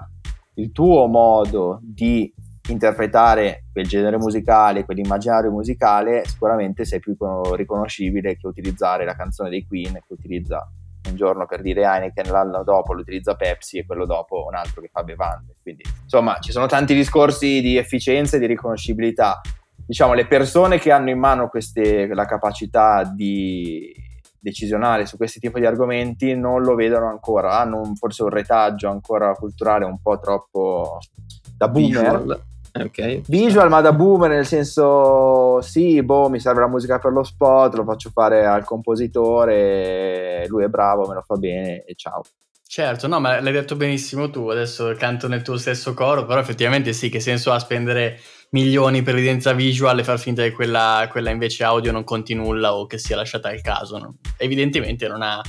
il 0.59 0.73
tuo 0.73 1.07
modo 1.07 1.81
di 1.83 2.33
interpretare 2.69 3.65
quel 3.73 3.87
genere 3.87 4.19
musicale, 4.19 4.85
quell'immaginario 4.85 5.51
musicale, 5.51 6.25
sicuramente 6.27 6.85
sei 6.85 7.01
più 7.01 7.17
riconoscibile 7.55 8.37
che 8.37 8.47
utilizzare 8.47 9.05
la 9.05 9.15
canzone 9.15 9.51
dei 9.51 9.67
Queen 9.67 9.95
che 9.95 10.13
utilizza 10.13 10.71
un 11.09 11.17
giorno 11.17 11.47
per 11.47 11.63
dire 11.63 11.85
Heineken, 11.85 12.31
l'anno 12.31 12.65
dopo 12.65 12.93
lo 12.93 13.01
utilizza 13.01 13.35
Pepsi 13.35 13.79
e 13.79 13.87
quello 13.87 14.05
dopo 14.05 14.45
un 14.47 14.55
altro 14.55 14.83
che 14.83 14.91
fa 14.93 15.03
bevande. 15.03 15.55
Quindi, 15.63 15.85
insomma, 16.03 16.39
ci 16.41 16.53
sono 16.53 16.67
tanti 16.67 16.95
discorsi 16.95 17.63
di 17.63 17.77
efficienza 17.79 18.37
e 18.37 18.41
di 18.41 18.47
riconoscibilità. 18.47 19.41
Diciamo, 19.87 20.13
le 20.13 20.27
persone 20.27 20.79
che 20.79 20.91
hanno 20.93 21.09
in 21.09 21.19
mano 21.19 21.49
queste, 21.49 22.13
la 22.13 22.27
capacità 22.27 23.05
di 23.05 23.91
decisionale 24.41 25.07
su 25.07 25.17
questi 25.17 25.41
tipi 25.41 25.61
di 25.61 25.67
argomenti 25.67 26.35
non 26.35 26.63
lo 26.63 26.75
vedono 26.75 27.09
ancora, 27.09 27.59
hanno 27.59 27.81
un, 27.81 27.97
forse 27.97 28.23
un 28.23 28.31
retaggio 28.31 28.89
ancora 28.89 29.33
culturale 29.33 29.85
un 29.85 30.01
po' 30.01 30.19
troppo 30.19 30.99
da 31.57 31.69
boomer. 31.69 32.21
Visual. 32.21 32.43
Okay. 32.71 33.23
Visual, 33.27 33.69
ma 33.69 33.81
da 33.81 33.93
boomer 33.93 34.31
nel 34.31 34.47
senso 34.47 35.61
sì, 35.63 36.03
boh, 36.03 36.29
mi 36.29 36.39
serve 36.39 36.61
la 36.61 36.69
musica 36.69 36.99
per 36.99 37.13
lo 37.13 37.25
spot, 37.25 37.75
lo 37.75 37.85
faccio 37.85 38.11
fare 38.11 38.47
al 38.47 38.65
compositore, 38.65 40.47
lui 40.47 40.65
è 40.65 40.69
bravo, 40.69 41.09
me 41.09 41.15
lo 41.15 41.23
fa 41.23 41.35
bene 41.37 41.83
e 41.85 41.95
ciao. 41.95 42.23
Certo, 42.71 43.07
no, 43.07 43.19
ma 43.19 43.41
l'hai 43.41 43.53
detto 43.55 43.77
benissimo 43.77 44.29
tu, 44.29 44.49
adesso 44.49 44.95
canto 44.99 45.27
nel 45.27 45.41
tuo 45.41 45.57
stesso 45.57 45.95
coro, 45.95 46.27
però 46.27 46.39
effettivamente 46.39 46.93
sì, 46.93 47.09
che 47.09 47.19
senso 47.19 47.51
ha 47.51 47.59
spendere 47.59 48.21
milioni 48.51 49.01
per 49.01 49.15
l'evidenza 49.15 49.55
visual 49.55 49.99
e 49.99 50.05
far 50.05 50.19
finta 50.19 50.43
che 50.43 50.53
quella, 50.53 51.09
quella, 51.11 51.31
invece 51.31 51.65
audio 51.65 51.93
non 51.93 52.05
conti 52.05 52.35
nulla 52.35 52.75
o 52.75 52.85
che 52.85 52.99
sia 52.99 53.17
lasciata 53.17 53.49
al 53.49 53.63
caso. 53.63 53.97
No? 53.97 54.17
Evidentemente 54.37 55.09
non 55.09 55.23
ha, 55.23 55.41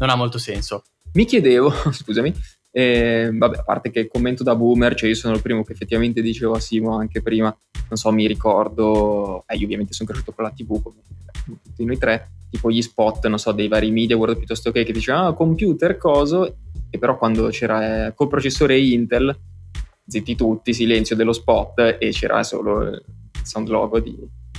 non 0.00 0.10
ha 0.10 0.16
molto 0.16 0.38
senso. 0.38 0.82
Mi 1.12 1.26
chiedevo, 1.26 1.70
scusami, 1.92 2.34
eh, 2.72 3.30
vabbè, 3.32 3.58
a 3.58 3.62
parte 3.62 3.90
che 3.92 4.08
commento 4.08 4.42
da 4.42 4.56
boomer, 4.56 4.96
cioè 4.96 5.10
io 5.10 5.14
sono 5.14 5.36
il 5.36 5.42
primo 5.42 5.62
che 5.62 5.74
effettivamente 5.74 6.20
dicevo 6.20 6.54
a 6.54 6.60
Simo 6.60 6.98
anche 6.98 7.22
prima, 7.22 7.56
non 7.88 7.96
so, 7.96 8.10
mi 8.10 8.26
ricordo, 8.26 9.44
eh, 9.46 9.54
io 9.54 9.64
ovviamente 9.64 9.92
sono 9.92 10.08
cresciuto 10.08 10.32
con 10.32 10.42
la 10.42 10.50
TV 10.50 10.82
come 10.82 11.02
tutti 11.62 11.84
noi 11.84 11.98
tre, 11.98 12.37
tipo 12.50 12.70
gli 12.70 12.82
spot, 12.82 13.26
non 13.26 13.38
so, 13.38 13.52
dei 13.52 13.68
vari 13.68 13.90
media 13.90 14.16
world 14.16 14.36
piuttosto 14.36 14.70
che 14.70 14.84
che 14.84 14.92
dicevano 14.92 15.28
ah, 15.28 15.34
computer, 15.34 15.96
coso, 15.96 16.56
e 16.90 16.98
però 16.98 17.16
quando 17.18 17.48
c'era 17.48 18.06
eh, 18.06 18.14
col 18.14 18.28
processore 18.28 18.78
Intel, 18.78 19.36
zitti 20.06 20.34
tutti, 20.34 20.72
silenzio 20.72 21.16
dello 21.16 21.32
spot 21.32 21.96
e 21.98 22.10
c'era 22.10 22.42
solo 22.42 22.82
il 22.82 23.02
sound 23.42 23.68
logo 23.68 24.00
di, 24.00 24.16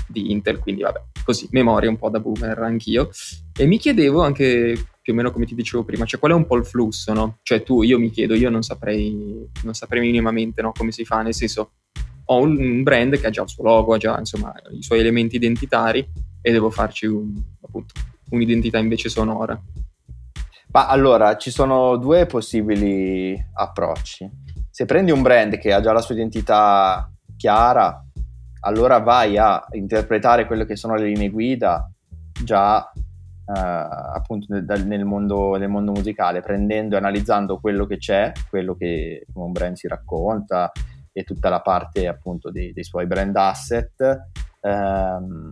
di 0.07 0.31
Intel, 0.31 0.59
quindi 0.59 0.81
vabbè, 0.81 1.01
così, 1.23 1.47
memoria 1.51 1.89
un 1.89 1.97
po' 1.97 2.09
da 2.09 2.19
boomer 2.19 2.59
anch'io. 2.59 3.09
E 3.57 3.65
mi 3.65 3.77
chiedevo 3.77 4.21
anche 4.21 4.77
più 5.01 5.13
o 5.13 5.15
meno 5.15 5.31
come 5.31 5.45
ti 5.45 5.55
dicevo 5.55 5.83
prima, 5.83 6.05
cioè 6.05 6.19
qual 6.19 6.33
è 6.33 6.35
un 6.35 6.45
po' 6.45 6.55
il 6.55 6.65
flusso, 6.65 7.13
no? 7.13 7.39
Cioè 7.41 7.63
tu, 7.63 7.81
io 7.81 7.97
mi 7.97 8.11
chiedo, 8.11 8.35
io 8.35 8.49
non 8.49 8.61
saprei, 8.61 9.49
non 9.63 9.73
saprei 9.73 10.01
minimamente 10.01 10.61
no, 10.61 10.71
come 10.71 10.91
si 10.91 11.03
fa, 11.03 11.21
nel 11.21 11.33
senso 11.33 11.71
ho 12.25 12.41
un, 12.41 12.83
brand 12.83 13.17
che 13.19 13.25
ha 13.25 13.31
già 13.31 13.41
il 13.41 13.49
suo 13.49 13.63
logo, 13.63 13.95
ha 13.95 13.97
già 13.97 14.17
insomma 14.19 14.53
i 14.71 14.83
suoi 14.83 14.99
elementi 14.99 15.37
identitari 15.37 16.07
e 16.49 16.51
devo 16.51 16.69
farci 16.69 17.05
un, 17.05 17.31
appunto, 17.61 17.93
un'identità 18.31 18.77
invece 18.79 19.09
sonora. 19.09 19.59
Ma 20.71 20.87
allora, 20.87 21.37
ci 21.37 21.51
sono 21.51 21.95
due 21.97 22.25
possibili 22.25 23.35
approcci. 23.53 24.29
Se 24.69 24.85
prendi 24.85 25.11
un 25.11 25.21
brand 25.21 25.57
che 25.57 25.73
ha 25.73 25.81
già 25.81 25.93
la 25.93 26.01
sua 26.01 26.15
identità 26.15 27.11
chiara, 27.37 28.03
allora 28.61 28.99
vai 28.99 29.37
a 29.37 29.65
interpretare 29.71 30.45
quelle 30.45 30.65
che 30.65 30.75
sono 30.75 30.95
le 30.95 31.05
linee 31.05 31.29
guida 31.29 31.89
già 32.43 32.91
eh, 32.91 33.51
appunto 33.51 34.47
nel, 34.53 34.85
nel, 34.85 35.05
mondo, 35.05 35.55
nel, 35.55 35.69
mondo, 35.69 35.91
musicale, 35.91 36.41
prendendo 36.41 36.95
e 36.95 36.99
analizzando 36.99 37.59
quello 37.59 37.85
che 37.85 37.97
c'è, 37.97 38.31
quello 38.49 38.75
che 38.75 39.25
un 39.33 39.51
brand 39.51 39.75
si 39.75 39.87
racconta 39.87 40.71
e 41.11 41.23
tutta 41.23 41.49
la 41.49 41.61
parte 41.61 42.07
appunto 42.07 42.51
dei, 42.51 42.73
dei 42.73 42.83
suoi 42.83 43.07
brand 43.07 43.35
asset 43.35 44.29
ehm, 44.61 45.51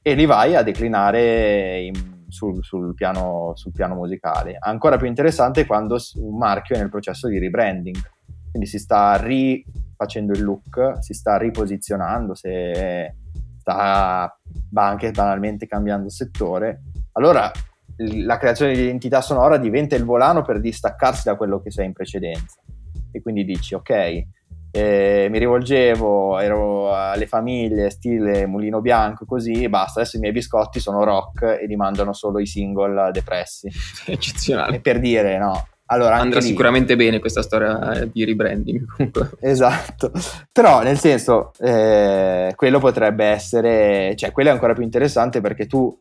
e 0.00 0.14
li 0.14 0.26
vai 0.26 0.54
a 0.54 0.62
declinare 0.62 1.80
in, 1.80 2.24
sul, 2.28 2.62
sul, 2.64 2.94
piano, 2.94 3.52
sul, 3.54 3.72
piano, 3.72 3.94
musicale. 3.94 4.56
Ancora 4.58 4.96
più 4.96 5.06
interessante 5.06 5.66
quando 5.66 5.98
un 6.16 6.36
marchio 6.36 6.76
è 6.76 6.78
nel 6.78 6.90
processo 6.90 7.28
di 7.28 7.38
rebranding, 7.38 7.96
quindi 8.50 8.68
si 8.68 8.78
sta 8.78 9.16
rifacendo 9.16 10.32
il 10.32 10.42
look, 10.42 10.98
si 11.00 11.14
sta 11.14 11.36
riposizionando, 11.36 12.34
se 12.34 13.14
sta 13.58 14.38
anche 14.74 15.10
banalmente 15.10 15.66
cambiando 15.66 16.08
settore 16.08 16.82
allora 17.18 17.50
la 17.96 18.36
creazione 18.36 18.74
di 18.74 18.82
identità 18.82 19.20
sonora 19.20 19.56
diventa 19.56 19.96
il 19.96 20.04
volano 20.04 20.42
per 20.42 20.60
distaccarsi 20.60 21.22
da 21.24 21.34
quello 21.34 21.60
che 21.60 21.72
sei 21.72 21.86
in 21.86 21.92
precedenza. 21.92 22.60
E 23.10 23.20
quindi 23.20 23.44
dici, 23.44 23.74
ok, 23.74 24.22
eh, 24.78 25.28
mi 25.28 25.38
rivolgevo, 25.38 26.38
ero 26.38 26.94
alle 26.94 27.26
famiglie, 27.26 27.90
stile 27.90 28.46
mulino 28.46 28.80
bianco, 28.80 29.24
così, 29.24 29.64
e 29.64 29.68
basta, 29.68 30.00
adesso 30.00 30.16
i 30.16 30.20
miei 30.20 30.32
biscotti 30.32 30.78
sono 30.78 31.02
rock 31.02 31.58
e 31.60 31.66
li 31.66 31.74
mandano 31.74 32.12
solo 32.12 32.38
i 32.38 32.46
single 32.46 33.10
depressi. 33.10 33.68
Eccezionale. 34.06 34.76
E 34.76 34.80
per 34.80 35.00
dire, 35.00 35.36
no, 35.38 35.66
allora, 35.86 36.16
Andrà 36.16 36.38
lì... 36.38 36.46
sicuramente 36.46 36.94
bene 36.94 37.18
questa 37.18 37.42
storia 37.42 38.08
di 38.10 38.24
rebranding. 38.24 38.86
Comunque. 38.86 39.30
Esatto, 39.40 40.12
però 40.52 40.82
nel 40.82 40.98
senso, 40.98 41.52
eh, 41.58 42.52
quello 42.54 42.78
potrebbe 42.78 43.24
essere, 43.24 44.14
cioè 44.14 44.30
quello 44.30 44.50
è 44.50 44.52
ancora 44.52 44.74
più 44.74 44.84
interessante 44.84 45.40
perché 45.40 45.66
tu 45.66 45.98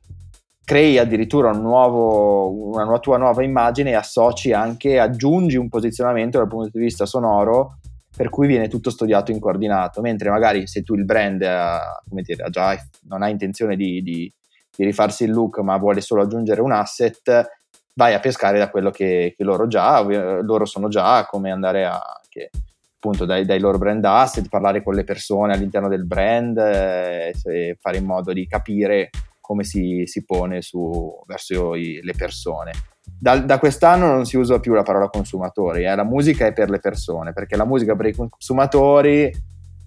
crei 0.64 0.98
addirittura 0.98 1.50
un 1.50 1.62
nuovo, 1.62 2.74
una 2.74 3.00
tua 3.00 3.18
nuova 3.18 3.42
immagine 3.42 3.92
e 3.92 3.96
associ 3.96 4.52
anche, 4.52 5.00
aggiungi 5.00 5.56
un 5.56 5.70
posizionamento 5.70 6.38
dal 6.38 6.50
punto 6.50 6.70
di 6.74 6.80
vista 6.80 7.06
sonoro 7.06 7.78
per 8.18 8.30
cui 8.30 8.48
viene 8.48 8.68
tutto 8.68 8.90
studiato 8.90 9.32
in 9.32 9.40
coordinato, 9.40 10.02
mentre 10.02 10.32
magari 10.32 10.66
se 10.66 10.82
tu 10.82 10.96
il 10.96 11.06
brand 11.06 11.40
ha, 11.44 12.02
dire, 12.10 12.50
già, 12.50 12.76
non 13.04 13.22
ha 13.22 13.30
intenzione 13.30 13.76
di, 13.76 14.02
di, 14.02 14.34
di, 14.76 14.84
rifarsi 14.84 15.26
il 15.26 15.32
look 15.32 15.60
ma 15.60 15.78
vuole 15.78 16.02
solo 16.02 16.24
aggiungere 16.24 16.62
un 16.62 16.72
asset, 16.72 17.48
vai 17.94 18.16
a 18.16 18.20
pescare 18.20 18.58
da 18.58 18.72
quello 18.72 18.90
che, 18.90 19.36
che 19.38 19.44
loro 19.44 19.68
già, 19.68 20.02
loro 20.42 20.66
sono 20.66 20.88
già, 20.88 21.28
come 21.28 21.52
andare 21.52 21.86
a... 21.86 22.02
Che, 22.28 22.50
appunto 22.96 23.26
dai, 23.26 23.46
dai, 23.46 23.60
loro 23.60 23.78
brand 23.78 24.04
asset, 24.04 24.50
parlare 24.50 24.82
con 24.82 24.96
le 24.96 25.04
persone 25.04 25.54
all'interno 25.54 25.88
del 25.88 26.08
brand, 26.08 26.58
eh, 26.58 27.78
fare 27.80 27.98
in 27.98 28.06
modo 28.06 28.34
di 28.34 28.48
capire 28.48 29.12
come 29.48 29.64
si, 29.64 30.04
si 30.06 30.26
pone 30.26 30.62
su, 30.62 31.24
verso 31.26 31.74
i, 31.74 32.02
le 32.04 32.14
persone. 32.14 32.74
Da, 33.02 33.40
da, 33.40 33.60
quest'anno 33.60 34.08
non 34.08 34.26
si 34.26 34.36
usa 34.36 34.60
più 34.60 34.74
la 34.74 34.84
parola 34.84 35.08
consumatori, 35.08 35.86
eh? 35.86 35.96
la 35.96 36.04
musica 36.04 36.46
è 36.46 36.52
per 36.52 36.70
le 36.70 36.80
persone, 36.80 37.32
perché 37.32 37.56
la 37.56 37.66
musica 37.66 37.96
per 37.96 38.08
i 38.08 38.14
consumatori 38.14 39.34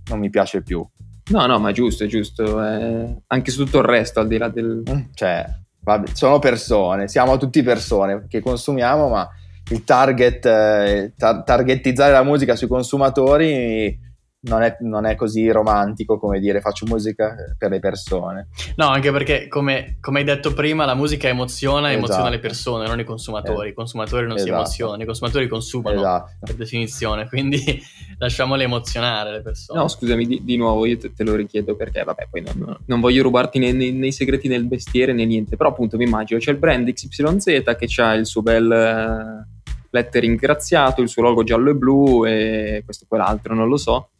non 0.08 0.18
mi 0.18 0.30
piace 0.30 0.62
più. 0.62 0.84
No, 1.30 1.46
no, 1.46 1.58
ma 1.58 1.68
è 1.68 1.72
giusto, 1.74 2.04
è 2.04 2.06
giusto. 2.06 2.64
Eh, 2.64 3.22
anche 3.26 3.50
su 3.50 3.64
tutto 3.64 3.78
il 3.78 3.84
resto, 3.84 4.20
al 4.20 4.28
di 4.28 4.38
là 4.38 4.48
del... 4.48 4.82
Mm, 4.90 5.00
cioè, 5.12 5.44
vabbè, 5.82 6.08
sono 6.14 6.38
persone, 6.38 7.06
siamo 7.06 7.36
tutti 7.36 7.62
persone 7.62 8.24
che 8.28 8.40
consumiamo, 8.40 9.10
ma 9.10 9.28
il 9.72 9.84
target, 9.84 10.46
eh, 10.46 11.12
tar- 11.18 11.44
targetizzare 11.44 12.12
la 12.12 12.24
musica 12.24 12.56
sui 12.56 12.66
consumatori 12.66 14.08
non 14.42 14.62
è, 14.62 14.76
non 14.80 15.04
è, 15.04 15.16
così 15.16 15.50
romantico 15.50 16.18
come 16.18 16.40
dire 16.40 16.60
faccio 16.60 16.86
musica 16.86 17.34
per 17.58 17.70
le 17.70 17.78
persone. 17.78 18.48
No, 18.76 18.88
anche 18.88 19.12
perché 19.12 19.48
come, 19.48 19.98
come 20.00 20.20
hai 20.20 20.24
detto 20.24 20.54
prima 20.54 20.86
la 20.86 20.94
musica 20.94 21.28
emoziona 21.28 21.88
e 21.88 21.92
esatto. 21.92 22.04
emoziona 22.06 22.30
le 22.30 22.38
persone, 22.38 22.86
non 22.86 22.98
i 22.98 23.04
consumatori. 23.04 23.70
I 23.70 23.74
consumatori 23.74 24.26
non 24.26 24.36
esatto. 24.36 24.50
si 24.50 24.56
emozionano, 24.56 25.02
i 25.02 25.06
consumatori 25.06 25.48
consumano 25.48 25.96
esatto. 25.96 26.30
per 26.40 26.54
definizione, 26.54 27.28
quindi 27.28 27.82
lasciamole 28.18 28.64
emozionare 28.64 29.32
le 29.32 29.42
persone. 29.42 29.78
No, 29.78 29.88
scusami, 29.88 30.26
di, 30.26 30.42
di 30.42 30.56
nuovo 30.56 30.86
io 30.86 30.96
te, 30.96 31.12
te, 31.12 31.22
lo 31.22 31.34
richiedo 31.34 31.76
perché 31.76 32.02
vabbè 32.02 32.28
poi 32.30 32.42
non, 32.42 32.78
non 32.86 33.00
voglio 33.00 33.22
rubarti 33.22 33.58
nei, 33.58 33.74
nei, 33.74 33.92
nei, 33.92 34.12
segreti 34.12 34.48
del 34.48 34.66
vestiere 34.66 35.12
né 35.12 35.26
niente, 35.26 35.56
però 35.56 35.68
appunto 35.68 35.98
mi 35.98 36.04
immagino 36.04 36.40
c'è 36.40 36.52
il 36.52 36.58
brand 36.58 36.90
XYZ 36.90 37.44
che 37.76 38.02
ha 38.02 38.14
il 38.14 38.26
suo 38.26 38.42
bel... 38.42 39.44
Uh, 39.44 39.58
lettering 39.92 40.38
graziato, 40.38 41.02
il 41.02 41.08
suo 41.08 41.20
logo 41.20 41.42
giallo 41.42 41.70
e 41.70 41.74
blu 41.74 42.24
e 42.24 42.82
questo 42.84 43.02
e 43.02 43.06
quell'altro, 43.08 43.56
non 43.56 43.66
lo 43.66 43.76
so 43.76 44.10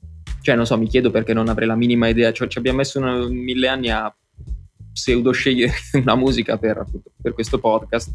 cioè, 0.41 0.55
non 0.55 0.67
so, 0.67 0.79
mi 0.79 0.89
chiedo 0.89 1.11
perché 1.11 1.33
non 1.33 1.49
avrei 1.49 1.67
la 1.67 1.77
minima 1.77 2.09
idea. 2.09 2.33
Cioè, 2.33 2.49
ci 2.49 2.59
abbiamo 2.59 2.79
messo 2.79 2.99
una, 2.99 3.27
mille 3.29 3.69
anni 3.69 3.91
a 3.91 4.15
pseudo 4.93 5.31
scegliere 5.33 5.73
una 6.01 6.15
musica 6.15 6.57
per, 6.57 6.85
per, 7.21 7.33
questo 7.33 7.59
podcast, 7.59 8.11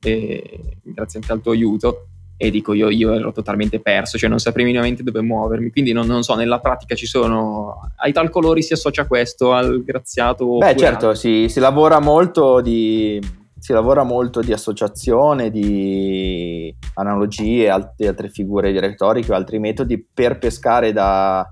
e, 0.00 0.78
grazie 0.82 1.20
anche 1.20 1.32
al 1.32 1.40
tuo 1.40 1.52
aiuto. 1.52 2.08
E 2.38 2.50
dico 2.50 2.74
io, 2.74 2.90
io 2.90 3.14
ero 3.14 3.32
totalmente 3.32 3.80
perso, 3.80 4.18
cioè 4.18 4.28
non 4.28 4.38
saprei 4.38 4.66
minimamente 4.66 5.02
dove 5.02 5.22
muovermi. 5.22 5.70
Quindi 5.70 5.92
non, 5.92 6.06
non 6.06 6.22
so, 6.22 6.34
nella 6.34 6.60
pratica 6.60 6.94
ci 6.94 7.06
sono. 7.06 7.90
Ai 7.96 8.12
tal 8.12 8.28
colori 8.28 8.62
si 8.62 8.74
associa 8.74 9.06
questo 9.06 9.52
al 9.52 9.82
graziato. 9.82 10.58
Beh, 10.58 10.76
certo, 10.76 11.14
si, 11.14 11.48
si 11.48 11.60
lavora 11.60 11.98
molto 11.98 12.60
di 12.60 13.18
si 13.66 13.72
lavora 13.72 14.04
molto 14.04 14.40
di 14.40 14.52
associazione, 14.52 15.50
di 15.50 16.72
analogie, 16.94 17.68
altre, 17.68 18.08
altre 18.08 18.28
figure 18.28 18.78
retoriche 18.78 19.32
o 19.32 19.34
altri 19.34 19.58
metodi 19.58 20.06
per 20.12 20.38
pescare 20.38 20.92
da, 20.92 21.44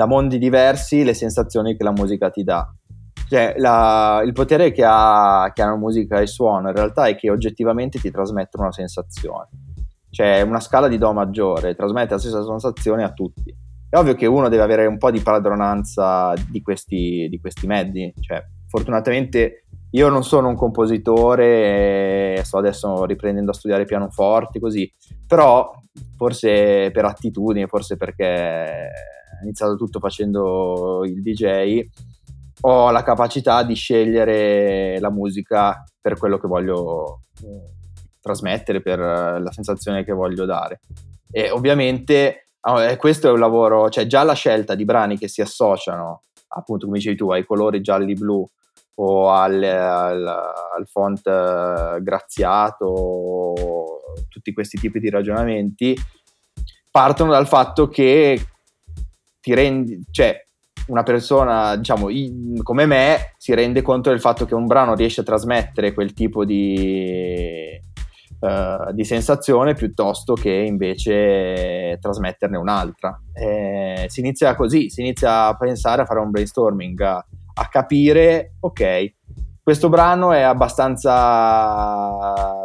da 0.00 0.06
mondi 0.06 0.38
diversi 0.38 1.04
le 1.04 1.12
sensazioni 1.12 1.76
che 1.76 1.84
la 1.84 1.92
musica 1.92 2.30
ti 2.30 2.42
dà. 2.42 2.66
Cioè, 3.28 3.56
la, 3.58 4.22
il 4.24 4.32
potere 4.32 4.72
che 4.72 4.82
ha, 4.82 5.50
che 5.52 5.60
ha 5.60 5.66
la 5.66 5.76
musica 5.76 6.18
e 6.18 6.22
il 6.22 6.28
suono 6.28 6.70
in 6.70 6.74
realtà 6.74 7.04
è 7.04 7.16
che 7.16 7.30
oggettivamente 7.30 7.98
ti 7.98 8.10
trasmettono 8.10 8.64
una 8.64 8.72
sensazione. 8.72 9.48
Cioè, 10.08 10.40
una 10.40 10.58
scala 10.58 10.88
di 10.88 10.96
Do 10.96 11.12
maggiore 11.12 11.74
trasmette 11.74 12.14
la 12.14 12.18
stessa 12.18 12.42
sensazione 12.42 13.04
a 13.04 13.12
tutti. 13.12 13.54
È 13.90 13.96
ovvio 13.98 14.14
che 14.14 14.24
uno 14.24 14.48
deve 14.48 14.62
avere 14.62 14.86
un 14.86 14.96
po' 14.96 15.10
di 15.10 15.20
padronanza 15.20 16.32
di 16.48 16.62
questi, 16.62 17.28
di 17.28 17.38
questi 17.38 17.66
mezzi. 17.66 18.10
Cioè, 18.18 18.42
fortunatamente 18.68 19.66
io 19.90 20.08
non 20.08 20.24
sono 20.24 20.48
un 20.48 20.56
compositore, 20.56 22.40
sto 22.42 22.56
adesso 22.56 23.04
riprendendo 23.04 23.50
a 23.50 23.54
studiare 23.54 23.84
pianoforti, 23.84 24.60
così, 24.60 24.90
però 25.26 25.70
forse 26.16 26.90
per 26.90 27.04
attitudine, 27.04 27.66
forse 27.66 27.98
perché 27.98 28.88
ho 29.38 29.44
iniziato 29.44 29.76
tutto 29.76 29.98
facendo 29.98 31.04
il 31.04 31.22
DJ, 31.22 31.82
ho 32.62 32.90
la 32.90 33.02
capacità 33.02 33.62
di 33.62 33.74
scegliere 33.74 34.98
la 35.00 35.10
musica 35.10 35.84
per 36.00 36.18
quello 36.18 36.38
che 36.38 36.46
voglio 36.46 37.22
eh, 37.42 37.72
trasmettere, 38.20 38.82
per 38.82 38.98
la 38.98 39.52
sensazione 39.52 40.04
che 40.04 40.12
voglio 40.12 40.44
dare. 40.44 40.80
E 41.30 41.50
ovviamente 41.50 42.46
eh, 42.62 42.96
questo 42.96 43.28
è 43.28 43.32
un 43.32 43.38
lavoro, 43.38 43.88
cioè 43.88 44.06
già 44.06 44.22
la 44.22 44.34
scelta 44.34 44.74
di 44.74 44.84
brani 44.84 45.16
che 45.16 45.28
si 45.28 45.40
associano, 45.40 46.22
appunto 46.48 46.86
come 46.86 46.98
dicevi 46.98 47.16
tu, 47.16 47.30
ai 47.30 47.44
colori 47.44 47.80
gialli-blu 47.80 48.46
o 48.94 49.30
al, 49.30 49.62
al, 49.62 50.26
al 50.26 50.86
font 50.86 51.22
graziato 52.02 53.54
tutti 54.28 54.52
questi 54.52 54.78
tipi 54.78 54.98
di 54.98 55.08
ragionamenti 55.08 55.96
partono 56.90 57.30
dal 57.30 57.46
fatto 57.46 57.88
che 57.88 58.40
ti 59.40 59.54
rendi, 59.54 60.02
cioè 60.10 60.36
una 60.86 61.02
persona, 61.02 61.76
diciamo, 61.76 62.08
come 62.62 62.86
me, 62.86 63.34
si 63.36 63.54
rende 63.54 63.82
conto 63.82 64.10
del 64.10 64.20
fatto 64.20 64.44
che 64.44 64.54
un 64.54 64.66
brano 64.66 64.94
riesce 64.94 65.20
a 65.20 65.24
trasmettere 65.24 65.94
quel 65.94 66.12
tipo 66.12 66.44
di, 66.44 67.80
uh, 68.40 68.92
di 68.92 69.04
sensazione 69.04 69.74
piuttosto 69.74 70.34
che 70.34 70.50
invece 70.50 71.98
trasmetterne 72.00 72.56
un'altra. 72.56 73.20
Eh, 73.32 74.06
si 74.08 74.20
inizia 74.20 74.54
così, 74.56 74.90
si 74.90 75.00
inizia 75.00 75.46
a 75.46 75.56
pensare, 75.56 76.02
a 76.02 76.06
fare 76.06 76.20
un 76.20 76.30
brainstorming, 76.30 77.00
a, 77.00 77.24
a 77.54 77.68
capire, 77.68 78.54
ok, 78.60 79.12
questo 79.62 79.88
brano 79.88 80.32
è 80.32 80.40
abbastanza 80.40 81.12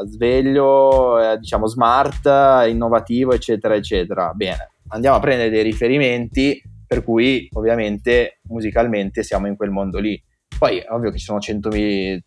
sveglio, 0.06 1.20
eh, 1.20 1.38
diciamo 1.38 1.68
smart, 1.68 2.26
innovativo, 2.68 3.34
eccetera, 3.34 3.76
eccetera. 3.76 4.32
Bene, 4.34 4.72
andiamo 4.90 5.16
a 5.16 5.20
prendere 5.20 5.50
dei 5.50 5.64
riferimenti 5.64 6.62
per 6.88 7.04
cui 7.04 7.50
ovviamente 7.54 8.40
musicalmente 8.44 9.24
siamo 9.24 9.48
in 9.48 9.56
quel 9.56 9.72
mondo 9.72 10.00
lì. 10.00 10.22
Poi 10.58 10.78
è 10.78 10.86
ovvio 10.90 11.12
che 11.12 11.18
ci 11.18 11.26
sono 11.26 11.40
centomila, 11.40 12.18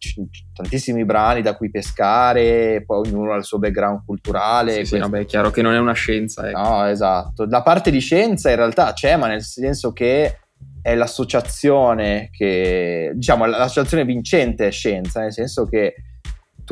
tantissimi 0.53 1.05
brani 1.05 1.41
da 1.41 1.57
cui 1.57 1.71
pescare, 1.71 2.83
poi 2.85 3.09
ognuno 3.09 3.33
ha 3.33 3.37
il 3.37 3.45
suo 3.45 3.59
background 3.59 4.05
culturale. 4.05 4.85
Sì, 4.85 4.97
sì 4.97 4.99
vabbè, 4.99 5.21
è 5.21 5.25
chiaro 5.25 5.51
che 5.51 5.63
non 5.63 5.73
è 5.73 5.79
una 5.79 5.95
scienza. 5.95 6.47
Ecco. 6.47 6.61
No, 6.61 6.85
esatto. 6.87 7.47
La 7.49 7.63
parte 7.63 7.91
di 7.91 8.01
scienza 8.01 8.51
in 8.51 8.57
realtà 8.57 8.93
c'è, 8.93 9.17
ma 9.17 9.29
nel 9.29 9.43
senso 9.43 9.93
che 9.93 10.41
è 10.83 10.95
l'associazione 10.95 12.29
che, 12.31 13.13
diciamo, 13.15 13.47
l'associazione 13.47 14.05
vincente 14.05 14.67
è 14.67 14.71
scienza, 14.71 15.21
nel 15.21 15.33
senso 15.33 15.65
che 15.65 15.95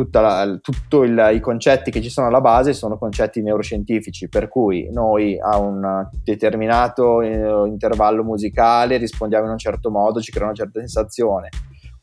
tutti 0.04 0.98
i 0.98 1.40
concetti 1.40 1.90
che 1.90 2.02
ci 2.02 2.10
sono 2.10 2.26
alla 2.26 2.40
base 2.40 2.72
sono 2.72 2.98
concetti 2.98 3.42
neuroscientifici, 3.42 4.28
per 4.28 4.48
cui 4.48 4.88
noi 4.92 5.38
a 5.40 5.58
un 5.58 6.08
determinato 6.22 7.22
eh, 7.22 7.68
intervallo 7.68 8.22
musicale 8.22 8.98
rispondiamo 8.98 9.46
in 9.46 9.52
un 9.52 9.58
certo 9.58 9.90
modo, 9.90 10.20
ci 10.20 10.30
crea 10.30 10.44
una 10.46 10.54
certa 10.54 10.80
sensazione, 10.80 11.48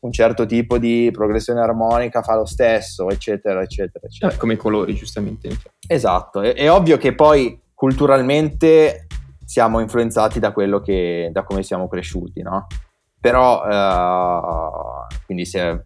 un 0.00 0.12
certo 0.12 0.46
tipo 0.46 0.78
di 0.78 1.10
progressione 1.12 1.60
armonica 1.60 2.22
fa 2.22 2.36
lo 2.36 2.44
stesso, 2.44 3.08
eccetera, 3.08 3.62
eccetera, 3.62 4.06
eccetera. 4.06 4.32
Eh, 4.32 4.36
come 4.36 4.54
i 4.54 4.56
colori, 4.56 4.94
giustamente. 4.94 5.48
Esatto, 5.86 6.42
è, 6.42 6.54
è 6.54 6.70
ovvio 6.70 6.96
che 6.96 7.14
poi 7.14 7.60
culturalmente 7.72 9.06
siamo 9.44 9.80
influenzati 9.80 10.40
da 10.40 10.52
quello 10.52 10.80
che, 10.80 11.30
da 11.32 11.44
come 11.44 11.62
siamo 11.62 11.88
cresciuti, 11.88 12.42
no? 12.42 12.66
Però, 13.20 13.62
uh, 13.62 15.06
quindi 15.24 15.46
se 15.46 15.82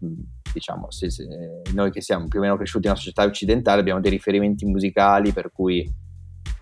diciamo, 0.59 0.91
se, 0.91 1.09
se 1.09 1.25
noi 1.73 1.89
che 1.89 2.01
siamo 2.01 2.27
più 2.27 2.39
o 2.39 2.41
meno 2.41 2.57
cresciuti 2.57 2.85
in 2.85 2.91
una 2.91 2.99
società 2.99 3.23
occidentale 3.23 3.79
abbiamo 3.79 4.01
dei 4.01 4.11
riferimenti 4.11 4.65
musicali 4.65 5.31
per 5.31 5.51
cui 5.51 5.89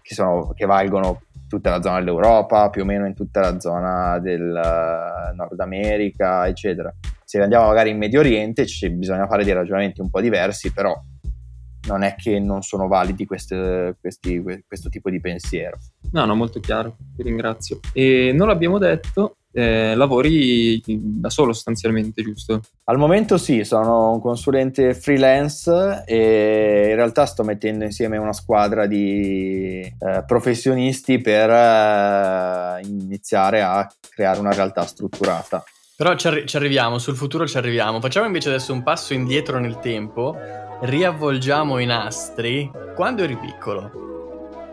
che, 0.01 0.13
sono, 0.13 0.53
che 0.53 0.65
valgono 0.65 1.21
tutta 1.47 1.71
la 1.71 1.81
zona 1.81 1.99
dell'Europa, 1.99 2.69
più 2.69 2.83
o 2.83 2.85
meno 2.85 3.05
in 3.05 3.13
tutta 3.13 3.39
la 3.41 3.59
zona 3.59 4.19
del 4.19 4.41
uh, 4.41 5.35
Nord 5.35 5.59
America, 5.59 6.47
eccetera. 6.47 6.93
Se 7.23 7.41
andiamo 7.41 7.67
magari 7.67 7.89
in 7.89 7.97
Medio 7.97 8.19
Oriente 8.19 8.65
c- 8.65 8.89
bisogna 8.89 9.27
fare 9.27 9.43
dei 9.43 9.53
ragionamenti 9.53 10.01
un 10.01 10.09
po' 10.09 10.21
diversi, 10.21 10.71
però 10.71 10.95
non 11.87 12.03
è 12.03 12.15
che 12.15 12.39
non 12.39 12.61
sono 12.61 12.87
validi 12.87 13.25
queste, 13.25 13.95
questi, 13.99 14.41
questo 14.65 14.89
tipo 14.89 15.09
di 15.09 15.19
pensiero. 15.19 15.77
No, 16.11 16.25
no, 16.25 16.35
molto 16.35 16.59
chiaro, 16.59 16.97
ti 17.15 17.23
ringrazio. 17.23 17.79
E 17.93 18.31
non 18.33 18.47
l'abbiamo 18.47 18.77
detto, 18.77 19.37
eh, 19.57 19.95
lavori 19.95 20.79
da 20.85 21.31
solo 21.31 21.51
sostanzialmente, 21.51 22.21
giusto? 22.21 22.61
Al 22.83 22.99
momento 22.99 23.39
sì, 23.39 23.63
sono 23.63 24.11
un 24.11 24.21
consulente 24.21 24.93
freelance 24.93 26.03
e 26.05 26.89
in 26.89 26.95
realtà 26.95 27.25
sto 27.25 27.43
mettendo 27.43 27.83
insieme 27.83 28.17
una 28.17 28.33
squadra 28.33 28.85
di 28.85 29.81
eh, 29.81 30.23
professionisti 30.27 31.19
per 31.19 31.49
eh, 31.49 32.81
iniziare 32.83 33.63
a 33.63 33.89
creare 34.07 34.39
una 34.39 34.51
realtà 34.51 34.85
strutturata. 34.85 35.63
Però 35.95 36.13
ci, 36.13 36.27
arri- 36.27 36.45
ci 36.45 36.55
arriviamo, 36.55 36.99
sul 36.99 37.15
futuro 37.15 37.47
ci 37.47 37.57
arriviamo. 37.57 37.99
Facciamo 37.99 38.27
invece 38.27 38.49
adesso 38.49 38.73
un 38.73 38.83
passo 38.83 39.15
indietro 39.15 39.57
nel 39.57 39.79
tempo, 39.79 40.37
riavvolgiamo 40.81 41.79
i 41.79 41.85
nastri. 41.87 42.69
Quando 42.93 43.23
eri 43.23 43.35
piccolo, 43.37 44.06